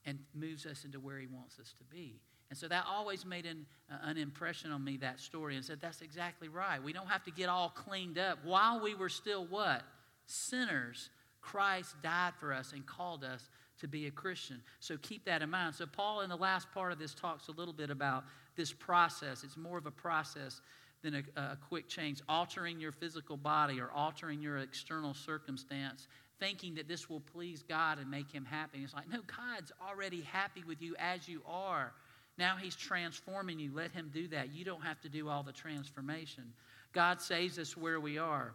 and 0.04 0.18
moves 0.34 0.66
us 0.66 0.84
into 0.84 1.00
where 1.00 1.18
He 1.18 1.26
wants 1.26 1.58
us 1.58 1.74
to 1.78 1.84
be. 1.84 2.20
And 2.48 2.58
so 2.58 2.68
that 2.68 2.84
always 2.88 3.24
made 3.24 3.44
an, 3.46 3.66
uh, 3.90 3.96
an 4.02 4.18
impression 4.18 4.70
on 4.70 4.84
me, 4.84 4.98
that 4.98 5.18
story, 5.18 5.56
and 5.56 5.64
said, 5.64 5.80
that's 5.80 6.00
exactly 6.00 6.48
right. 6.48 6.82
We 6.82 6.92
don't 6.92 7.08
have 7.08 7.24
to 7.24 7.30
get 7.32 7.48
all 7.48 7.70
cleaned 7.70 8.18
up. 8.18 8.38
While 8.44 8.80
we 8.80 8.94
were 8.94 9.08
still 9.08 9.46
what? 9.46 9.82
Sinners, 10.26 11.10
Christ 11.40 11.96
died 12.02 12.34
for 12.38 12.52
us 12.52 12.72
and 12.72 12.86
called 12.86 13.24
us 13.24 13.48
to 13.80 13.88
be 13.88 14.06
a 14.06 14.10
Christian. 14.10 14.62
So 14.80 14.96
keep 15.02 15.24
that 15.26 15.42
in 15.42 15.50
mind. 15.50 15.74
So, 15.74 15.86
Paul, 15.86 16.20
in 16.20 16.30
the 16.30 16.36
last 16.36 16.70
part 16.72 16.92
of 16.92 16.98
this, 16.98 17.14
talks 17.14 17.48
a 17.48 17.52
little 17.52 17.74
bit 17.74 17.90
about 17.90 18.24
this 18.56 18.72
process. 18.72 19.44
It's 19.44 19.56
more 19.56 19.76
of 19.76 19.86
a 19.86 19.90
process 19.90 20.60
than 21.06 21.24
a, 21.36 21.40
a 21.40 21.58
quick 21.68 21.88
change, 21.88 22.20
altering 22.28 22.80
your 22.80 22.92
physical 22.92 23.36
body 23.36 23.80
or 23.80 23.90
altering 23.92 24.42
your 24.42 24.58
external 24.58 25.14
circumstance 25.14 26.08
thinking 26.38 26.74
that 26.74 26.88
this 26.88 27.08
will 27.08 27.20
please 27.20 27.62
God 27.62 27.98
and 27.98 28.10
make 28.10 28.30
him 28.30 28.44
happy. 28.44 28.80
It's 28.82 28.92
like, 28.92 29.10
no, 29.10 29.20
God's 29.26 29.72
already 29.88 30.22
happy 30.22 30.62
with 30.66 30.82
you 30.82 30.94
as 30.98 31.28
you 31.28 31.42
are. 31.46 31.92
Now 32.38 32.56
he's 32.56 32.76
transforming 32.76 33.58
you. 33.58 33.70
Let 33.74 33.92
him 33.92 34.10
do 34.12 34.28
that. 34.28 34.52
You 34.52 34.64
don't 34.64 34.82
have 34.82 35.00
to 35.02 35.08
do 35.08 35.28
all 35.28 35.42
the 35.42 35.52
transformation. 35.52 36.44
God 36.92 37.20
saves 37.20 37.58
us 37.58 37.76
where 37.76 38.00
we 38.00 38.18
are. 38.18 38.52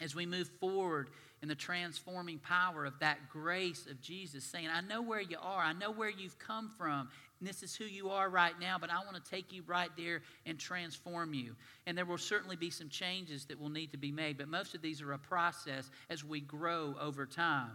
As 0.00 0.14
we 0.14 0.24
move 0.24 0.48
forward 0.60 1.10
in 1.42 1.48
the 1.48 1.54
transforming 1.54 2.38
power 2.38 2.84
of 2.84 2.98
that 3.00 3.28
grace 3.28 3.86
of 3.90 4.00
Jesus, 4.00 4.44
saying, 4.44 4.68
I 4.72 4.80
know 4.82 5.02
where 5.02 5.20
you 5.20 5.36
are, 5.42 5.62
I 5.62 5.72
know 5.72 5.90
where 5.90 6.10
you've 6.10 6.38
come 6.38 6.70
from, 6.78 7.08
and 7.40 7.48
this 7.48 7.62
is 7.62 7.74
who 7.74 7.84
you 7.84 8.10
are 8.10 8.28
right 8.28 8.58
now, 8.60 8.76
but 8.78 8.90
I 8.90 8.98
want 8.98 9.22
to 9.22 9.30
take 9.30 9.52
you 9.52 9.62
right 9.66 9.90
there 9.96 10.20
and 10.44 10.58
transform 10.58 11.32
you. 11.32 11.56
And 11.86 11.96
there 11.96 12.04
will 12.04 12.18
certainly 12.18 12.56
be 12.56 12.70
some 12.70 12.90
changes 12.90 13.46
that 13.46 13.58
will 13.58 13.70
need 13.70 13.92
to 13.92 13.98
be 13.98 14.12
made, 14.12 14.36
but 14.36 14.48
most 14.48 14.74
of 14.74 14.82
these 14.82 15.00
are 15.00 15.12
a 15.12 15.18
process 15.18 15.90
as 16.10 16.22
we 16.22 16.40
grow 16.40 16.94
over 17.00 17.24
time. 17.24 17.72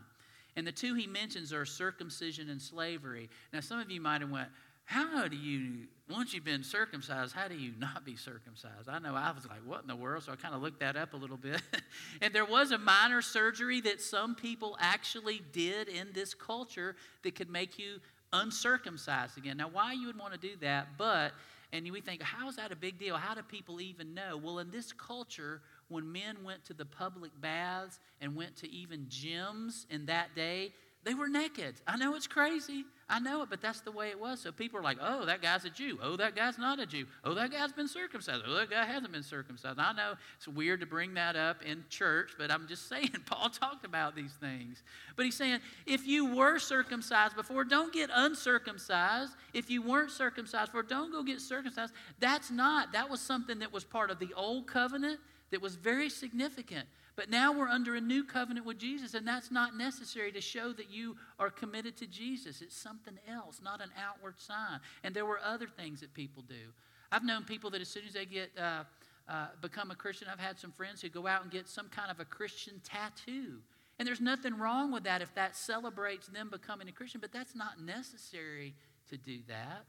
And 0.55 0.65
the 0.65 0.71
two 0.71 0.93
he 0.93 1.07
mentions 1.07 1.51
are 1.51 1.65
circumcision 1.65 2.49
and 2.49 2.61
slavery. 2.61 3.29
Now, 3.51 3.59
some 3.59 3.79
of 3.79 3.89
you 3.89 3.99
might 3.99 4.21
have 4.21 4.29
went, 4.29 4.49
how 4.85 5.27
do 5.27 5.35
you, 5.35 5.87
once 6.11 6.33
you've 6.33 6.45
been 6.45 6.63
circumcised, 6.63 7.33
how 7.33 7.47
do 7.47 7.55
you 7.55 7.71
not 7.79 8.05
be 8.05 8.15
circumcised? 8.15 8.87
I 8.87 8.99
know 8.99 9.15
I 9.15 9.31
was 9.31 9.47
like, 9.47 9.65
what 9.65 9.81
in 9.81 9.87
the 9.87 9.95
world? 9.95 10.23
So 10.23 10.31
I 10.31 10.35
kind 10.35 10.53
of 10.53 10.61
looked 10.61 10.79
that 10.81 10.95
up 10.95 11.13
a 11.13 11.17
little 11.17 11.37
bit. 11.37 11.59
and 12.21 12.33
there 12.33 12.45
was 12.45 12.71
a 12.71 12.77
minor 12.77 13.23
surgery 13.23 13.81
that 13.81 13.99
some 13.99 14.35
people 14.35 14.77
actually 14.79 15.41
did 15.51 15.89
in 15.89 16.09
this 16.13 16.35
culture 16.35 16.95
that 17.23 17.33
could 17.33 17.49
make 17.49 17.79
you 17.79 17.99
uncircumcised 18.41 19.37
again. 19.37 19.57
Now, 19.57 19.69
why 19.69 19.93
you 19.93 20.07
would 20.07 20.19
want 20.19 20.33
to 20.33 20.39
do 20.39 20.55
that, 20.61 20.87
but, 20.97 21.31
and 21.73 21.89
we 21.91 22.01
think, 22.01 22.21
how 22.21 22.47
is 22.47 22.55
that 22.57 22.71
a 22.71 22.75
big 22.75 22.99
deal? 22.99 23.15
How 23.15 23.33
do 23.33 23.41
people 23.41 23.81
even 23.81 24.13
know? 24.13 24.37
Well, 24.41 24.59
in 24.59 24.71
this 24.71 24.91
culture, 24.93 25.61
when 25.87 26.11
men 26.11 26.37
went 26.43 26.63
to 26.65 26.73
the 26.73 26.85
public 26.85 27.31
baths 27.41 27.99
and 28.21 28.35
went 28.35 28.55
to 28.57 28.71
even 28.71 29.07
gyms 29.09 29.85
in 29.89 30.05
that 30.07 30.35
day, 30.35 30.73
they 31.05 31.13
were 31.13 31.29
naked. 31.29 31.75
I 31.87 31.97
know 31.97 32.15
it's 32.15 32.27
crazy. 32.27 32.83
I 33.07 33.19
know 33.19 33.43
it, 33.43 33.51
but 33.51 33.61
that's 33.61 33.81
the 33.81 33.91
way 33.91 34.09
it 34.09 34.19
was. 34.19 34.39
So 34.39 34.51
people 34.51 34.79
are 34.79 34.83
like, 34.83 34.97
oh, 34.99 35.25
that 35.25 35.39
guy's 35.39 35.63
a 35.63 35.69
Jew. 35.69 35.99
Oh, 36.01 36.15
that 36.15 36.35
guy's 36.35 36.57
not 36.57 36.79
a 36.79 36.87
Jew. 36.87 37.05
Oh, 37.23 37.35
that 37.35 37.51
guy's 37.51 37.71
been 37.71 37.87
circumcised. 37.87 38.41
Oh, 38.47 38.53
that 38.55 38.71
guy 38.71 38.83
hasn't 38.83 39.11
been 39.11 39.21
circumcised. 39.21 39.77
I 39.77 39.93
know 39.93 40.13
it's 40.35 40.47
weird 40.47 40.79
to 40.79 40.87
bring 40.87 41.13
that 41.13 41.35
up 41.35 41.61
in 41.63 41.83
church, 41.89 42.31
but 42.39 42.49
I'm 42.49 42.67
just 42.67 42.89
saying, 42.89 43.11
Paul 43.27 43.49
talked 43.49 43.85
about 43.85 44.15
these 44.15 44.33
things. 44.33 44.81
But 45.15 45.25
he's 45.25 45.35
saying, 45.35 45.59
if 45.85 46.07
you 46.07 46.33
were 46.33 46.57
circumcised 46.57 47.35
before, 47.35 47.63
don't 47.63 47.93
get 47.93 48.09
uncircumcised. 48.11 49.33
If 49.53 49.69
you 49.69 49.83
weren't 49.83 50.09
circumcised 50.09 50.71
before, 50.71 50.81
don't 50.81 51.11
go 51.11 51.21
get 51.21 51.39
circumcised. 51.39 51.93
That's 52.19 52.49
not, 52.49 52.93
that 52.93 53.07
was 53.07 53.21
something 53.21 53.59
that 53.59 53.71
was 53.71 53.83
part 53.83 54.09
of 54.09 54.17
the 54.17 54.33
old 54.35 54.65
covenant 54.65 55.19
that 55.51 55.61
was 55.61 55.75
very 55.75 56.09
significant. 56.09 56.87
But 57.15 57.29
now 57.29 57.53
we're 57.53 57.69
under 57.69 57.95
a 57.95 58.01
new 58.01 58.23
covenant 58.23 58.65
with 58.65 58.77
Jesus, 58.77 59.13
and 59.13 59.25
that's 59.25 59.49
not 59.49 59.77
necessary 59.77 60.31
to 60.33 60.41
show 60.41 60.73
that 60.73 60.89
you 60.89 61.15
are 61.39 61.49
committed 61.49 61.95
to 61.97 62.07
Jesus. 62.07 62.61
It's 62.61 62.75
something 62.75 63.17
else, 63.29 63.61
not 63.63 63.81
an 63.81 63.89
outward 63.97 64.39
sign. 64.39 64.79
And 65.03 65.15
there 65.15 65.25
were 65.25 65.39
other 65.43 65.67
things 65.67 66.01
that 66.01 66.13
people 66.13 66.43
do. 66.47 66.73
I've 67.11 67.23
known 67.23 67.43
people 67.43 67.69
that 67.69 67.81
as 67.81 67.87
soon 67.87 68.03
as 68.05 68.13
they 68.13 68.25
get 68.25 68.51
uh, 68.59 68.83
uh, 69.29 69.47
become 69.61 69.91
a 69.91 69.95
Christian, 69.95 70.27
I've 70.31 70.39
had 70.39 70.59
some 70.59 70.71
friends 70.71 71.01
who 71.01 71.09
go 71.09 71.25
out 71.25 71.43
and 71.43 71.51
get 71.51 71.69
some 71.69 71.87
kind 71.87 72.11
of 72.11 72.19
a 72.19 72.25
Christian 72.25 72.81
tattoo. 72.83 73.61
And 73.97 74.05
there's 74.05 74.19
nothing 74.19 74.57
wrong 74.57 74.91
with 74.91 75.05
that 75.05 75.21
if 75.21 75.33
that 75.35 75.55
celebrates 75.55 76.27
them 76.27 76.49
becoming 76.49 76.89
a 76.89 76.91
Christian, 76.91 77.21
but 77.21 77.31
that's 77.31 77.55
not 77.55 77.81
necessary 77.81 78.75
to 79.09 79.17
do 79.17 79.39
that. 79.47 79.85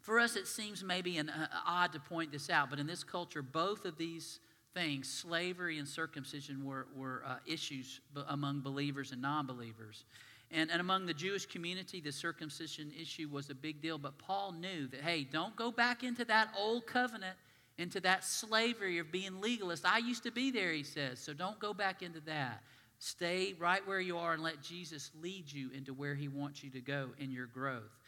For 0.00 0.18
us, 0.18 0.36
it 0.36 0.46
seems 0.46 0.82
maybe 0.82 1.16
an, 1.16 1.30
uh, 1.30 1.46
odd 1.66 1.92
to 1.92 2.00
point 2.00 2.32
this 2.32 2.50
out, 2.50 2.68
but 2.70 2.78
in 2.78 2.86
this 2.86 3.04
culture, 3.04 3.40
both 3.40 3.84
of 3.84 3.96
these 3.96 4.40
things, 4.74 5.08
slavery 5.08 5.78
and 5.78 5.88
circumcision, 5.88 6.64
were, 6.64 6.86
were 6.96 7.22
uh, 7.26 7.36
issues 7.46 8.00
among 8.28 8.60
believers 8.60 9.12
and 9.12 9.22
non 9.22 9.46
believers. 9.46 10.04
And, 10.50 10.70
and 10.70 10.80
among 10.80 11.06
the 11.06 11.14
Jewish 11.14 11.46
community, 11.46 12.00
the 12.00 12.12
circumcision 12.12 12.92
issue 13.00 13.28
was 13.30 13.50
a 13.50 13.54
big 13.54 13.80
deal. 13.80 13.98
But 13.98 14.18
Paul 14.18 14.52
knew 14.52 14.86
that, 14.88 15.00
hey, 15.00 15.24
don't 15.24 15.56
go 15.56 15.70
back 15.70 16.04
into 16.04 16.24
that 16.26 16.48
old 16.58 16.86
covenant, 16.86 17.36
into 17.78 18.00
that 18.00 18.24
slavery 18.24 18.98
of 18.98 19.10
being 19.10 19.40
legalist. 19.40 19.84
I 19.84 19.98
used 19.98 20.22
to 20.24 20.30
be 20.30 20.50
there, 20.50 20.72
he 20.72 20.82
says. 20.82 21.18
So 21.18 21.32
don't 21.32 21.58
go 21.58 21.74
back 21.74 22.02
into 22.02 22.20
that. 22.20 22.62
Stay 22.98 23.54
right 23.58 23.86
where 23.86 24.00
you 24.00 24.16
are 24.16 24.32
and 24.32 24.42
let 24.42 24.62
Jesus 24.62 25.10
lead 25.20 25.50
you 25.50 25.70
into 25.74 25.92
where 25.92 26.14
he 26.14 26.28
wants 26.28 26.62
you 26.62 26.70
to 26.70 26.80
go 26.80 27.10
in 27.18 27.30
your 27.30 27.46
growth. 27.46 27.98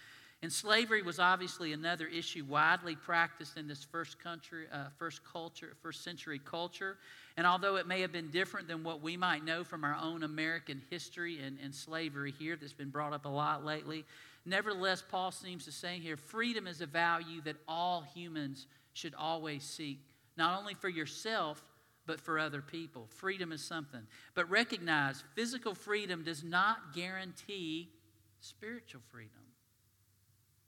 And 0.42 0.52
slavery 0.52 1.02
was 1.02 1.18
obviously 1.18 1.72
another 1.72 2.06
issue 2.06 2.44
widely 2.44 2.94
practiced 2.94 3.56
in 3.56 3.66
this 3.66 3.82
first 3.84 4.18
country, 4.22 4.66
uh, 4.70 4.88
first 4.98 5.22
culture, 5.24 5.74
first 5.82 6.04
century 6.04 6.38
culture. 6.38 6.98
And 7.36 7.46
although 7.46 7.76
it 7.76 7.86
may 7.86 8.02
have 8.02 8.12
been 8.12 8.30
different 8.30 8.68
than 8.68 8.84
what 8.84 9.00
we 9.00 9.16
might 9.16 9.44
know 9.44 9.64
from 9.64 9.82
our 9.82 9.96
own 10.00 10.22
American 10.22 10.82
history 10.90 11.40
and, 11.40 11.58
and 11.62 11.74
slavery 11.74 12.34
here, 12.38 12.56
that's 12.56 12.74
been 12.74 12.90
brought 12.90 13.14
up 13.14 13.24
a 13.24 13.30
lot 13.30 13.64
lately, 13.64 14.04
nevertheless, 14.44 15.02
Paul 15.02 15.32
seems 15.32 15.64
to 15.64 15.72
say 15.72 15.98
here 15.98 16.18
freedom 16.18 16.66
is 16.66 16.82
a 16.82 16.86
value 16.86 17.40
that 17.42 17.56
all 17.66 18.04
humans 18.14 18.66
should 18.92 19.14
always 19.14 19.64
seek, 19.64 20.00
not 20.36 20.58
only 20.58 20.74
for 20.74 20.90
yourself, 20.90 21.64
but 22.06 22.20
for 22.20 22.38
other 22.38 22.62
people. 22.62 23.08
Freedom 23.08 23.52
is 23.52 23.64
something. 23.64 24.06
But 24.34 24.48
recognize 24.48 25.24
physical 25.34 25.74
freedom 25.74 26.22
does 26.22 26.44
not 26.44 26.94
guarantee 26.94 27.88
spiritual 28.40 29.00
freedom. 29.10 29.45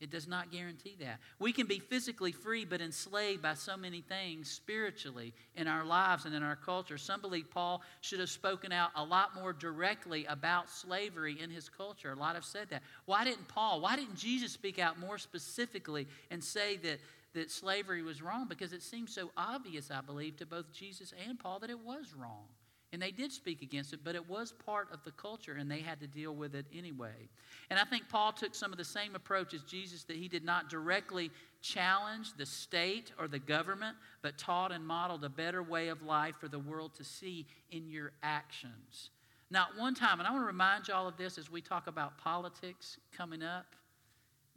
It 0.00 0.11
does 0.11 0.28
not 0.28 0.52
guarantee 0.52 0.96
that. 1.00 1.18
We 1.40 1.52
can 1.52 1.66
be 1.66 1.80
physically 1.80 2.30
free, 2.30 2.64
but 2.64 2.80
enslaved 2.80 3.42
by 3.42 3.54
so 3.54 3.76
many 3.76 4.00
things 4.00 4.48
spiritually 4.48 5.34
in 5.56 5.66
our 5.66 5.84
lives 5.84 6.24
and 6.24 6.34
in 6.34 6.42
our 6.42 6.54
culture. 6.54 6.96
Some 6.96 7.20
believe 7.20 7.50
Paul 7.50 7.82
should 8.00 8.20
have 8.20 8.30
spoken 8.30 8.70
out 8.70 8.90
a 8.94 9.02
lot 9.02 9.34
more 9.34 9.52
directly 9.52 10.24
about 10.26 10.70
slavery 10.70 11.40
in 11.40 11.50
his 11.50 11.68
culture. 11.68 12.12
A 12.12 12.16
lot 12.16 12.37
have 12.37 12.44
said 12.44 12.70
that. 12.70 12.82
Why 13.06 13.24
didn't 13.24 13.48
Paul, 13.48 13.80
why 13.80 13.96
didn't 13.96 14.16
Jesus 14.16 14.52
speak 14.52 14.78
out 14.78 15.00
more 15.00 15.18
specifically 15.18 16.06
and 16.30 16.42
say 16.44 16.76
that, 16.76 17.00
that 17.34 17.50
slavery 17.50 18.02
was 18.02 18.22
wrong? 18.22 18.46
Because 18.48 18.72
it 18.72 18.82
seems 18.82 19.12
so 19.12 19.32
obvious, 19.37 19.90
I 19.90 20.00
believe, 20.00 20.37
to 20.37 20.46
both 20.46 20.72
Jesus 20.72 21.12
and 21.28 21.40
Paul 21.40 21.58
that 21.58 21.70
it 21.70 21.80
was 21.80 22.14
wrong. 22.16 22.44
And 22.92 23.03
they 23.03 23.11
did 23.11 23.33
speak 23.33 23.61
against 23.61 23.92
it, 23.92 24.01
but 24.03 24.14
it 24.14 24.29
was 24.31 24.53
part 24.53 24.88
of 24.92 25.05
the 25.05 25.11
culture 25.11 25.57
and 25.57 25.70
they 25.70 25.81
had 25.81 26.01
to 26.01 26.07
deal 26.07 26.35
with 26.35 26.55
it 26.55 26.64
anyway. 26.74 27.29
And 27.68 27.79
I 27.79 27.85
think 27.85 28.09
Paul 28.09 28.33
took 28.33 28.55
some 28.55 28.72
of 28.72 28.79
the 28.79 28.85
same 28.85 29.14
approach 29.14 29.53
as 29.53 29.62
Jesus 29.62 30.05
that 30.05 30.16
he 30.16 30.27
did 30.27 30.42
not 30.42 30.70
directly 30.70 31.31
challenge 31.61 32.35
the 32.38 32.46
state 32.46 33.12
or 33.18 33.29
the 33.29 33.38
government, 33.38 33.96
but 34.22 34.38
taught 34.38 34.72
and 34.72 34.87
modeled 34.87 35.22
a 35.24 35.29
better 35.29 35.62
way 35.62 35.88
of 35.88 36.03
life 36.03 36.37
for 36.40 36.48
the 36.48 36.59
world 36.59 36.94
to 36.94 37.05
see 37.05 37.46
in 37.70 37.90
your 37.90 38.12
actions. 38.22 39.11
Not 39.51 39.77
one 39.77 39.94
time, 39.94 40.18
and 40.18 40.27
I 40.27 40.31
want 40.31 40.42
to 40.42 40.46
remind 40.46 40.88
you 40.88 40.94
all 40.94 41.09
of 41.09 41.16
this 41.16 41.38
as 41.38 41.51
we 41.51 41.61
talk 41.61 41.87
about 41.87 42.18
politics 42.18 42.98
coming 43.16 43.42
up. 43.42 43.66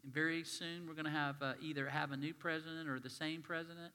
And 0.03 0.13
Very 0.13 0.43
soon, 0.43 0.87
we're 0.87 0.93
going 0.93 1.05
to 1.05 1.11
have 1.11 1.35
uh, 1.41 1.53
either 1.61 1.87
have 1.87 2.11
a 2.11 2.17
new 2.17 2.33
president 2.33 2.89
or 2.89 2.99
the 2.99 3.09
same 3.09 3.41
president, 3.41 3.93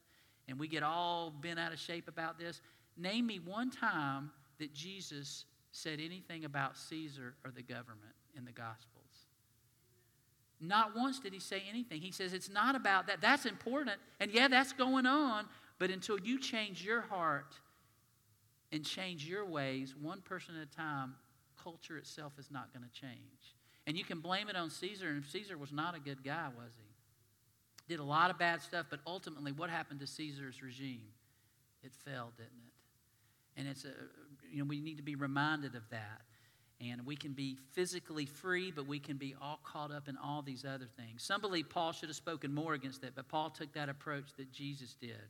and 0.48 0.58
we 0.58 0.68
get 0.68 0.82
all 0.82 1.30
bent 1.30 1.58
out 1.58 1.72
of 1.72 1.78
shape 1.78 2.08
about 2.08 2.38
this. 2.38 2.60
Name 2.96 3.26
me 3.26 3.38
one 3.38 3.70
time 3.70 4.30
that 4.58 4.72
Jesus 4.74 5.44
said 5.70 6.00
anything 6.00 6.44
about 6.44 6.76
Caesar 6.76 7.34
or 7.44 7.50
the 7.50 7.62
government 7.62 8.14
in 8.36 8.44
the 8.44 8.52
Gospels. 8.52 9.02
Not 10.60 10.96
once 10.96 11.20
did 11.20 11.34
he 11.34 11.40
say 11.40 11.62
anything. 11.68 12.00
He 12.00 12.12
says 12.12 12.32
it's 12.32 12.48
not 12.48 12.74
about 12.74 13.06
that. 13.08 13.20
That's 13.20 13.44
important. 13.44 13.98
And 14.20 14.30
yeah, 14.30 14.48
that's 14.48 14.72
going 14.72 15.04
on. 15.04 15.46
But 15.78 15.90
until 15.90 16.18
you 16.18 16.40
change 16.40 16.82
your 16.82 17.02
heart 17.02 17.54
and 18.72 18.84
change 18.84 19.26
your 19.26 19.44
ways, 19.44 19.94
one 20.00 20.22
person 20.22 20.54
at 20.56 20.66
a 20.66 20.76
time, 20.76 21.14
culture 21.62 21.98
itself 21.98 22.32
is 22.38 22.50
not 22.50 22.72
going 22.72 22.88
to 22.88 23.00
change. 23.00 23.54
And 23.86 23.96
you 23.96 24.04
can 24.04 24.20
blame 24.20 24.48
it 24.48 24.56
on 24.56 24.70
Caesar, 24.70 25.08
and 25.08 25.24
Caesar 25.24 25.58
was 25.58 25.72
not 25.72 25.94
a 25.94 26.00
good 26.00 26.24
guy, 26.24 26.48
was 26.56 26.72
he? 26.76 26.84
Did 27.88 28.00
a 28.00 28.04
lot 28.04 28.30
of 28.30 28.38
bad 28.38 28.62
stuff, 28.62 28.86
but 28.90 29.00
ultimately, 29.06 29.52
what 29.52 29.70
happened 29.70 30.00
to 30.00 30.06
Caesar's 30.06 30.62
regime? 30.62 31.06
It 31.84 31.92
fell, 32.04 32.32
didn't 32.36 32.62
it? 32.66 32.72
And 33.56 33.66
it's 33.66 33.84
a, 33.84 33.92
you 34.50 34.58
know, 34.58 34.64
we 34.64 34.80
need 34.80 34.96
to 34.96 35.02
be 35.02 35.14
reminded 35.14 35.74
of 35.74 35.88
that. 35.90 36.22
And 36.80 37.06
we 37.06 37.16
can 37.16 37.32
be 37.32 37.56
physically 37.72 38.26
free, 38.26 38.70
but 38.70 38.86
we 38.86 38.98
can 38.98 39.16
be 39.16 39.34
all 39.40 39.60
caught 39.64 39.90
up 39.90 40.08
in 40.08 40.18
all 40.18 40.42
these 40.42 40.64
other 40.64 40.88
things. 40.96 41.22
Some 41.22 41.40
believe 41.40 41.70
Paul 41.70 41.92
should 41.92 42.10
have 42.10 42.16
spoken 42.16 42.52
more 42.52 42.74
against 42.74 43.00
that, 43.00 43.14
but 43.14 43.28
Paul 43.28 43.48
took 43.48 43.72
that 43.72 43.88
approach 43.88 44.34
that 44.36 44.52
Jesus 44.52 44.94
did. 44.94 45.22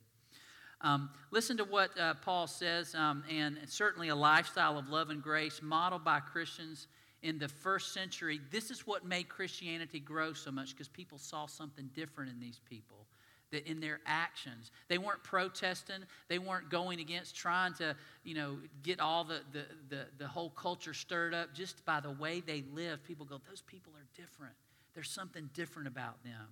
Um, 0.80 1.08
listen 1.30 1.56
to 1.58 1.64
what 1.64 1.98
uh, 1.98 2.14
Paul 2.14 2.48
says, 2.48 2.94
um, 2.94 3.22
and 3.30 3.58
certainly 3.66 4.08
a 4.08 4.16
lifestyle 4.16 4.76
of 4.76 4.88
love 4.88 5.10
and 5.10 5.22
grace 5.22 5.60
modeled 5.62 6.04
by 6.04 6.20
Christians 6.20 6.88
in 7.22 7.38
the 7.38 7.48
first 7.48 7.94
century, 7.94 8.40
this 8.50 8.70
is 8.70 8.86
what 8.86 9.04
made 9.04 9.28
Christianity 9.28 10.00
grow 10.00 10.32
so 10.32 10.50
much 10.50 10.70
because 10.70 10.88
people 10.88 11.18
saw 11.18 11.46
something 11.46 11.88
different 11.94 12.30
in 12.30 12.38
these 12.38 12.60
people. 12.68 13.06
That 13.52 13.68
in 13.70 13.80
their 13.80 14.00
actions, 14.06 14.72
they 14.88 14.98
weren't 14.98 15.22
protesting, 15.22 16.04
they 16.28 16.38
weren't 16.38 16.68
going 16.68 16.98
against 16.98 17.37
trying 17.37 17.74
to, 17.74 17.94
you 18.24 18.35
know, 18.35 18.59
get 18.82 18.98
all 18.98 19.22
the, 19.22 19.40
the, 19.52 19.64
the, 19.88 20.06
the 20.18 20.26
whole 20.26 20.50
culture 20.50 20.92
stirred 20.92 21.32
up. 21.32 21.54
Just 21.54 21.85
by 21.85 22.00
the 22.00 22.11
way 22.11 22.40
they 22.40 22.64
live, 22.74 23.04
people 23.04 23.24
go, 23.24 23.40
those 23.48 23.62
people 23.62 23.92
are 23.96 24.06
different. 24.20 24.54
There's 24.94 25.11
something 25.11 25.48
different 25.54 25.87
about 25.87 26.24
them. 26.24 26.48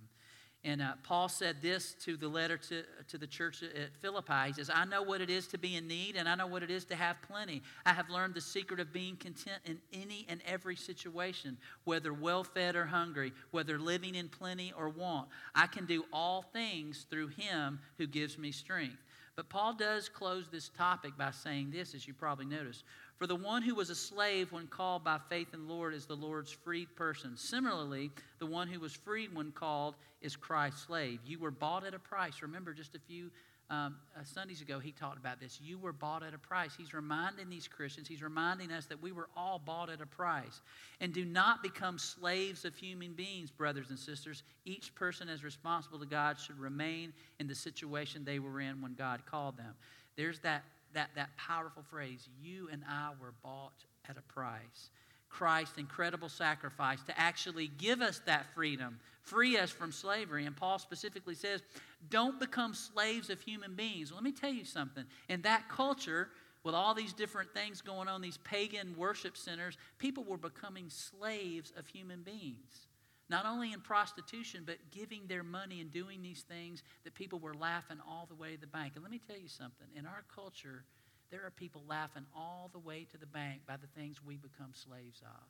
And 0.65 0.81
uh, 0.81 0.93
Paul 1.03 1.29
said 1.29 1.57
this 1.61 1.93
to 2.05 2.17
the 2.17 2.27
letter 2.27 2.57
to, 2.57 2.81
to 3.09 3.19
the 3.19 3.27
church 3.27 3.61
at 3.61 3.95
Philippi. 4.01 4.47
He 4.47 4.53
says, 4.53 4.71
I 4.73 4.83
know 4.85 5.03
what 5.03 5.21
it 5.21 5.29
is 5.29 5.45
to 5.49 5.59
be 5.59 5.75
in 5.75 5.87
need, 5.87 6.15
and 6.15 6.27
I 6.27 6.33
know 6.33 6.47
what 6.47 6.63
it 6.63 6.71
is 6.71 6.85
to 6.85 6.95
have 6.95 7.17
plenty. 7.21 7.61
I 7.85 7.93
have 7.93 8.09
learned 8.09 8.33
the 8.33 8.41
secret 8.41 8.79
of 8.79 8.91
being 8.91 9.15
content 9.15 9.61
in 9.65 9.77
any 9.93 10.25
and 10.27 10.41
every 10.43 10.75
situation, 10.75 11.57
whether 11.83 12.11
well 12.11 12.43
fed 12.43 12.75
or 12.75 12.85
hungry, 12.85 13.31
whether 13.51 13.77
living 13.77 14.15
in 14.15 14.27
plenty 14.27 14.73
or 14.75 14.89
want. 14.89 15.29
I 15.53 15.67
can 15.67 15.85
do 15.85 16.03
all 16.11 16.41
things 16.41 17.05
through 17.11 17.27
him 17.27 17.79
who 17.99 18.07
gives 18.07 18.39
me 18.39 18.51
strength. 18.51 18.97
But 19.35 19.49
Paul 19.49 19.75
does 19.75 20.09
close 20.09 20.47
this 20.49 20.69
topic 20.69 21.15
by 21.15 21.29
saying 21.29 21.69
this, 21.71 21.93
as 21.93 22.07
you 22.07 22.15
probably 22.15 22.45
noticed. 22.45 22.85
For 23.17 23.27
the 23.27 23.35
one 23.35 23.61
who 23.61 23.75
was 23.75 23.89
a 23.89 23.95
slave 23.95 24.51
when 24.51 24.67
called 24.67 25.03
by 25.03 25.19
faith 25.29 25.53
in 25.53 25.67
the 25.67 25.73
Lord 25.73 25.93
is 25.93 26.05
the 26.05 26.15
Lord's 26.15 26.51
freed 26.51 26.93
person. 26.95 27.37
Similarly, 27.37 28.11
the 28.39 28.45
one 28.45 28.67
who 28.67 28.79
was 28.79 28.93
freed 28.93 29.33
when 29.33 29.51
called 29.51 29.95
is 30.21 30.35
Christ's 30.35 30.81
slave. 30.81 31.19
You 31.25 31.39
were 31.39 31.51
bought 31.51 31.85
at 31.85 31.93
a 31.93 31.99
price. 31.99 32.41
Remember, 32.41 32.73
just 32.73 32.93
a 32.93 32.99
few 32.99 33.31
um, 33.69 33.95
uh, 34.15 34.23
Sundays 34.23 34.61
ago, 34.61 34.79
he 34.79 34.91
talked 34.91 35.17
about 35.17 35.39
this. 35.39 35.59
You 35.59 35.79
were 35.79 35.93
bought 35.93 36.23
at 36.23 36.33
a 36.33 36.37
price. 36.37 36.73
He's 36.77 36.93
reminding 36.93 37.49
these 37.49 37.67
Christians, 37.67 38.07
he's 38.07 38.21
reminding 38.21 38.71
us 38.71 38.85
that 38.87 39.01
we 39.01 39.11
were 39.11 39.29
all 39.35 39.59
bought 39.59 39.89
at 39.89 40.01
a 40.01 40.05
price. 40.05 40.61
And 40.99 41.13
do 41.13 41.25
not 41.25 41.63
become 41.63 41.97
slaves 41.97 42.63
of 42.63 42.75
human 42.75 43.13
beings, 43.13 43.49
brothers 43.49 43.89
and 43.89 43.97
sisters. 43.97 44.43
Each 44.65 44.93
person 44.93 45.29
as 45.29 45.43
responsible 45.43 45.99
to 45.99 46.05
God 46.05 46.37
should 46.37 46.59
remain 46.59 47.11
in 47.39 47.47
the 47.47 47.55
situation 47.55 48.23
they 48.23 48.39
were 48.39 48.61
in 48.61 48.81
when 48.81 48.93
God 48.93 49.25
called 49.25 49.57
them. 49.57 49.73
There's 50.15 50.39
that 50.39 50.63
that, 50.95 51.11
that 51.15 51.29
powerful 51.37 51.83
phrase, 51.83 52.27
you 52.41 52.67
and 52.71 52.83
I 52.89 53.11
were 53.21 53.33
bought 53.43 53.85
at 54.09 54.17
a 54.17 54.21
price. 54.33 54.89
Christ's 55.29 55.77
incredible 55.77 56.29
sacrifice 56.29 57.03
to 57.03 57.19
actually 57.19 57.67
give 57.67 58.01
us 58.01 58.21
that 58.25 58.45
freedom, 58.53 58.99
free 59.21 59.57
us 59.57 59.69
from 59.69 59.91
slavery. 59.91 60.45
And 60.45 60.55
Paul 60.55 60.79
specifically 60.79 61.35
says, 61.35 61.61
don't 62.09 62.39
become 62.39 62.73
slaves 62.73 63.29
of 63.29 63.41
human 63.41 63.75
beings. 63.75 64.11
Well, 64.11 64.17
let 64.17 64.23
me 64.23 64.31
tell 64.31 64.51
you 64.53 64.65
something. 64.65 65.03
In 65.29 65.41
that 65.41 65.67
culture, 65.69 66.29
with 66.63 66.73
all 66.73 66.93
these 66.93 67.13
different 67.13 67.53
things 67.53 67.81
going 67.81 68.07
on, 68.07 68.21
these 68.21 68.37
pagan 68.37 68.95
worship 68.97 69.37
centers, 69.37 69.77
people 69.99 70.23
were 70.23 70.37
becoming 70.37 70.89
slaves 70.89 71.73
of 71.77 71.87
human 71.87 72.21
beings 72.21 72.87
not 73.29 73.45
only 73.45 73.73
in 73.73 73.81
prostitution, 73.81 74.63
but 74.65 74.77
giving 74.91 75.21
their 75.27 75.43
money 75.43 75.81
and 75.81 75.91
doing 75.91 76.21
these 76.21 76.43
things 76.43 76.83
that 77.03 77.15
people 77.15 77.39
were 77.39 77.53
laughing 77.53 77.97
all 78.07 78.27
the 78.27 78.35
way 78.35 78.53
to 78.53 78.61
the 78.61 78.67
bank. 78.67 78.93
And 78.95 79.03
let 79.03 79.11
me 79.11 79.19
tell 79.25 79.37
you 79.37 79.47
something 79.47 79.87
in 79.95 80.05
our 80.05 80.23
culture, 80.33 80.83
there 81.31 81.45
are 81.45 81.51
people 81.51 81.83
laughing 81.87 82.25
all 82.35 82.69
the 82.71 82.79
way 82.79 83.07
to 83.11 83.17
the 83.17 83.25
bank 83.25 83.61
by 83.67 83.77
the 83.77 83.87
things 83.99 84.23
we 84.23 84.37
become 84.37 84.73
slaves 84.73 85.21
of. 85.21 85.43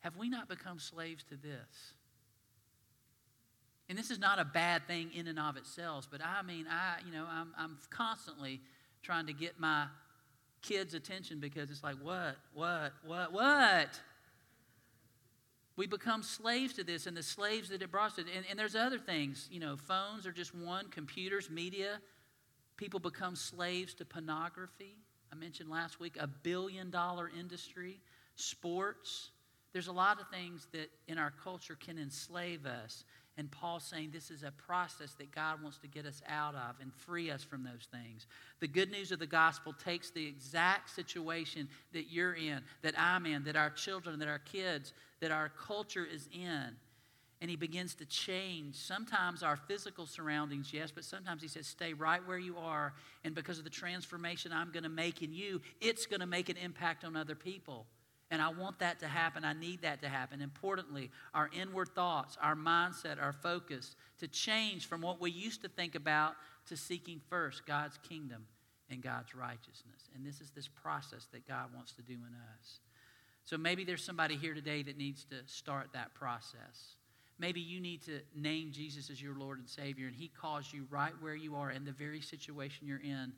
Have 0.00 0.16
we 0.16 0.30
not 0.30 0.48
become 0.48 0.78
slaves 0.78 1.24
to 1.24 1.36
this? 1.36 1.94
And 3.90 3.98
this 3.98 4.10
is 4.10 4.18
not 4.18 4.38
a 4.38 4.44
bad 4.44 4.86
thing 4.86 5.10
in 5.12 5.26
and 5.26 5.38
of 5.38 5.56
itself, 5.56 6.06
but 6.10 6.20
I 6.24 6.42
mean, 6.42 6.66
I, 6.70 7.04
you 7.04 7.12
know, 7.12 7.26
I'm, 7.28 7.52
I'm 7.58 7.76
constantly 7.90 8.60
trying 9.02 9.26
to 9.26 9.32
get 9.32 9.58
my 9.58 9.86
kids' 10.62 10.94
attention 10.94 11.40
because 11.40 11.70
it's 11.70 11.82
like, 11.82 11.96
what, 12.00 12.36
what, 12.54 12.92
what, 13.04 13.32
what? 13.32 14.00
We 15.80 15.86
become 15.86 16.22
slaves 16.22 16.74
to 16.74 16.84
this 16.84 17.06
and 17.06 17.16
the 17.16 17.22
slaves 17.22 17.70
that 17.70 17.80
it 17.80 17.90
brought 17.90 18.12
us. 18.12 18.18
And, 18.18 18.28
and 18.50 18.58
there's 18.58 18.76
other 18.76 18.98
things. 18.98 19.48
You 19.50 19.60
know, 19.60 19.76
phones 19.76 20.26
are 20.26 20.30
just 20.30 20.54
one, 20.54 20.88
computers, 20.90 21.48
media. 21.48 22.02
People 22.76 23.00
become 23.00 23.34
slaves 23.34 23.94
to 23.94 24.04
pornography. 24.04 24.98
I 25.32 25.36
mentioned 25.36 25.70
last 25.70 25.98
week 25.98 26.18
a 26.20 26.26
billion 26.26 26.90
dollar 26.90 27.30
industry, 27.34 27.98
sports. 28.34 29.30
There's 29.72 29.86
a 29.86 29.92
lot 29.92 30.20
of 30.20 30.28
things 30.28 30.68
that 30.72 30.90
in 31.08 31.16
our 31.16 31.32
culture 31.42 31.78
can 31.80 31.96
enslave 31.96 32.66
us. 32.66 33.04
And 33.38 33.50
Paul's 33.50 33.84
saying 33.84 34.10
this 34.12 34.30
is 34.30 34.42
a 34.42 34.50
process 34.50 35.14
that 35.14 35.32
God 35.34 35.62
wants 35.62 35.78
to 35.78 35.88
get 35.88 36.04
us 36.04 36.20
out 36.28 36.54
of 36.54 36.76
and 36.82 36.92
free 36.92 37.30
us 37.30 37.42
from 37.42 37.64
those 37.64 37.88
things. 37.90 38.26
The 38.58 38.68
good 38.68 38.90
news 38.90 39.12
of 39.12 39.18
the 39.18 39.26
gospel 39.26 39.72
takes 39.72 40.10
the 40.10 40.26
exact 40.26 40.90
situation 40.90 41.70
that 41.94 42.12
you're 42.12 42.34
in, 42.34 42.60
that 42.82 42.92
I'm 42.98 43.24
in, 43.24 43.44
that 43.44 43.56
our 43.56 43.70
children, 43.70 44.18
that 44.18 44.28
our 44.28 44.40
kids, 44.40 44.92
that 45.20 45.30
our 45.30 45.48
culture 45.48 46.06
is 46.10 46.28
in. 46.32 46.76
And 47.42 47.48
he 47.48 47.56
begins 47.56 47.94
to 47.94 48.04
change 48.04 48.76
sometimes 48.76 49.42
our 49.42 49.56
physical 49.56 50.06
surroundings, 50.06 50.74
yes, 50.74 50.90
but 50.90 51.04
sometimes 51.04 51.40
he 51.40 51.48
says, 51.48 51.66
stay 51.66 51.94
right 51.94 52.20
where 52.26 52.38
you 52.38 52.58
are. 52.58 52.92
And 53.24 53.34
because 53.34 53.56
of 53.56 53.64
the 53.64 53.70
transformation 53.70 54.52
I'm 54.52 54.70
going 54.72 54.82
to 54.82 54.90
make 54.90 55.22
in 55.22 55.32
you, 55.32 55.62
it's 55.80 56.04
going 56.04 56.20
to 56.20 56.26
make 56.26 56.50
an 56.50 56.58
impact 56.58 57.02
on 57.02 57.16
other 57.16 57.34
people. 57.34 57.86
And 58.30 58.40
I 58.40 58.50
want 58.50 58.78
that 58.80 59.00
to 59.00 59.08
happen. 59.08 59.44
I 59.44 59.54
need 59.54 59.82
that 59.82 60.02
to 60.02 60.08
happen. 60.08 60.40
Importantly, 60.40 61.10
our 61.34 61.48
inward 61.58 61.88
thoughts, 61.94 62.36
our 62.40 62.54
mindset, 62.54 63.20
our 63.20 63.32
focus 63.32 63.96
to 64.18 64.28
change 64.28 64.86
from 64.86 65.00
what 65.00 65.20
we 65.20 65.30
used 65.30 65.62
to 65.62 65.68
think 65.68 65.94
about 65.94 66.34
to 66.66 66.76
seeking 66.76 67.20
first 67.28 67.66
God's 67.66 67.98
kingdom 68.06 68.44
and 68.90 69.02
God's 69.02 69.34
righteousness. 69.34 70.10
And 70.14 70.24
this 70.24 70.40
is 70.40 70.50
this 70.50 70.68
process 70.68 71.26
that 71.32 71.48
God 71.48 71.74
wants 71.74 71.92
to 71.94 72.02
do 72.02 72.12
in 72.12 72.34
us. 72.58 72.80
So 73.50 73.58
maybe 73.58 73.82
there's 73.82 74.04
somebody 74.04 74.36
here 74.36 74.54
today 74.54 74.84
that 74.84 74.96
needs 74.96 75.24
to 75.24 75.34
start 75.46 75.88
that 75.92 76.14
process. 76.14 76.94
Maybe 77.40 77.60
you 77.60 77.80
need 77.80 78.00
to 78.04 78.20
name 78.32 78.70
Jesus 78.70 79.10
as 79.10 79.20
your 79.20 79.34
Lord 79.34 79.58
and 79.58 79.68
Savior, 79.68 80.06
and 80.06 80.14
He 80.14 80.28
calls 80.28 80.72
you 80.72 80.86
right 80.88 81.10
where 81.18 81.34
you 81.34 81.56
are 81.56 81.72
in 81.72 81.84
the 81.84 81.90
very 81.90 82.20
situation 82.20 82.86
you're 82.86 83.02
in 83.02 83.32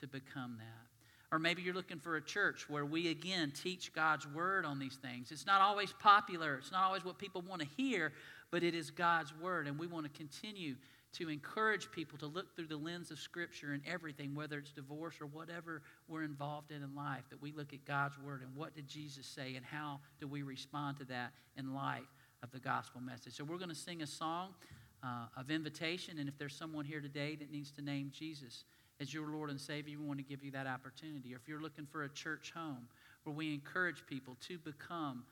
to 0.00 0.08
become 0.08 0.56
that. 0.58 0.88
Or 1.30 1.38
maybe 1.38 1.62
you're 1.62 1.76
looking 1.76 2.00
for 2.00 2.16
a 2.16 2.20
church 2.20 2.68
where 2.68 2.84
we 2.84 3.08
again 3.08 3.52
teach 3.52 3.92
God's 3.92 4.26
word 4.26 4.64
on 4.64 4.80
these 4.80 4.96
things. 4.96 5.30
It's 5.30 5.46
not 5.46 5.60
always 5.60 5.92
popular, 5.92 6.56
it's 6.56 6.72
not 6.72 6.82
always 6.82 7.04
what 7.04 7.18
people 7.18 7.42
want 7.42 7.62
to 7.62 7.68
hear, 7.76 8.12
but 8.50 8.64
it 8.64 8.74
is 8.74 8.90
God's 8.90 9.32
word. 9.40 9.68
And 9.68 9.78
we 9.78 9.86
want 9.86 10.12
to 10.12 10.18
continue 10.18 10.74
to 11.14 11.28
encourage 11.28 11.90
people 11.90 12.18
to 12.18 12.26
look 12.26 12.56
through 12.56 12.68
the 12.68 12.76
lens 12.76 13.10
of 13.10 13.18
Scripture 13.18 13.72
and 13.72 13.82
everything, 13.86 14.34
whether 14.34 14.58
it's 14.58 14.72
divorce 14.72 15.16
or 15.20 15.26
whatever 15.26 15.82
we're 16.08 16.22
involved 16.22 16.70
in 16.70 16.82
in 16.82 16.94
life, 16.94 17.24
that 17.30 17.40
we 17.42 17.52
look 17.52 17.72
at 17.72 17.84
God's 17.84 18.18
word 18.18 18.42
and 18.42 18.54
what 18.56 18.74
did 18.74 18.88
Jesus 18.88 19.26
say 19.26 19.54
and 19.56 19.64
how 19.64 20.00
do 20.20 20.26
we 20.26 20.42
respond 20.42 20.98
to 20.98 21.04
that 21.06 21.32
in 21.56 21.74
light 21.74 22.06
of 22.42 22.50
the 22.50 22.58
gospel 22.58 23.00
message. 23.00 23.34
So 23.34 23.44
we're 23.44 23.58
going 23.58 23.68
to 23.68 23.74
sing 23.74 24.02
a 24.02 24.06
song 24.06 24.54
uh, 25.02 25.26
of 25.36 25.50
invitation, 25.50 26.18
and 26.18 26.28
if 26.28 26.38
there's 26.38 26.54
someone 26.54 26.84
here 26.84 27.00
today 27.00 27.36
that 27.36 27.50
needs 27.50 27.70
to 27.72 27.82
name 27.82 28.10
Jesus, 28.14 28.64
as 29.00 29.12
your 29.12 29.28
Lord 29.28 29.50
and 29.50 29.60
Savior, 29.60 29.98
we 29.98 30.06
want 30.06 30.18
to 30.18 30.24
give 30.24 30.44
you 30.44 30.52
that 30.52 30.66
opportunity. 30.66 31.34
Or 31.34 31.36
if 31.36 31.48
you're 31.48 31.60
looking 31.60 31.86
for 31.86 32.04
a 32.04 32.08
church 32.08 32.52
home 32.54 32.86
where 33.24 33.34
we 33.34 33.52
encourage 33.52 34.06
people 34.06 34.36
to 34.48 34.58
become 34.58 35.24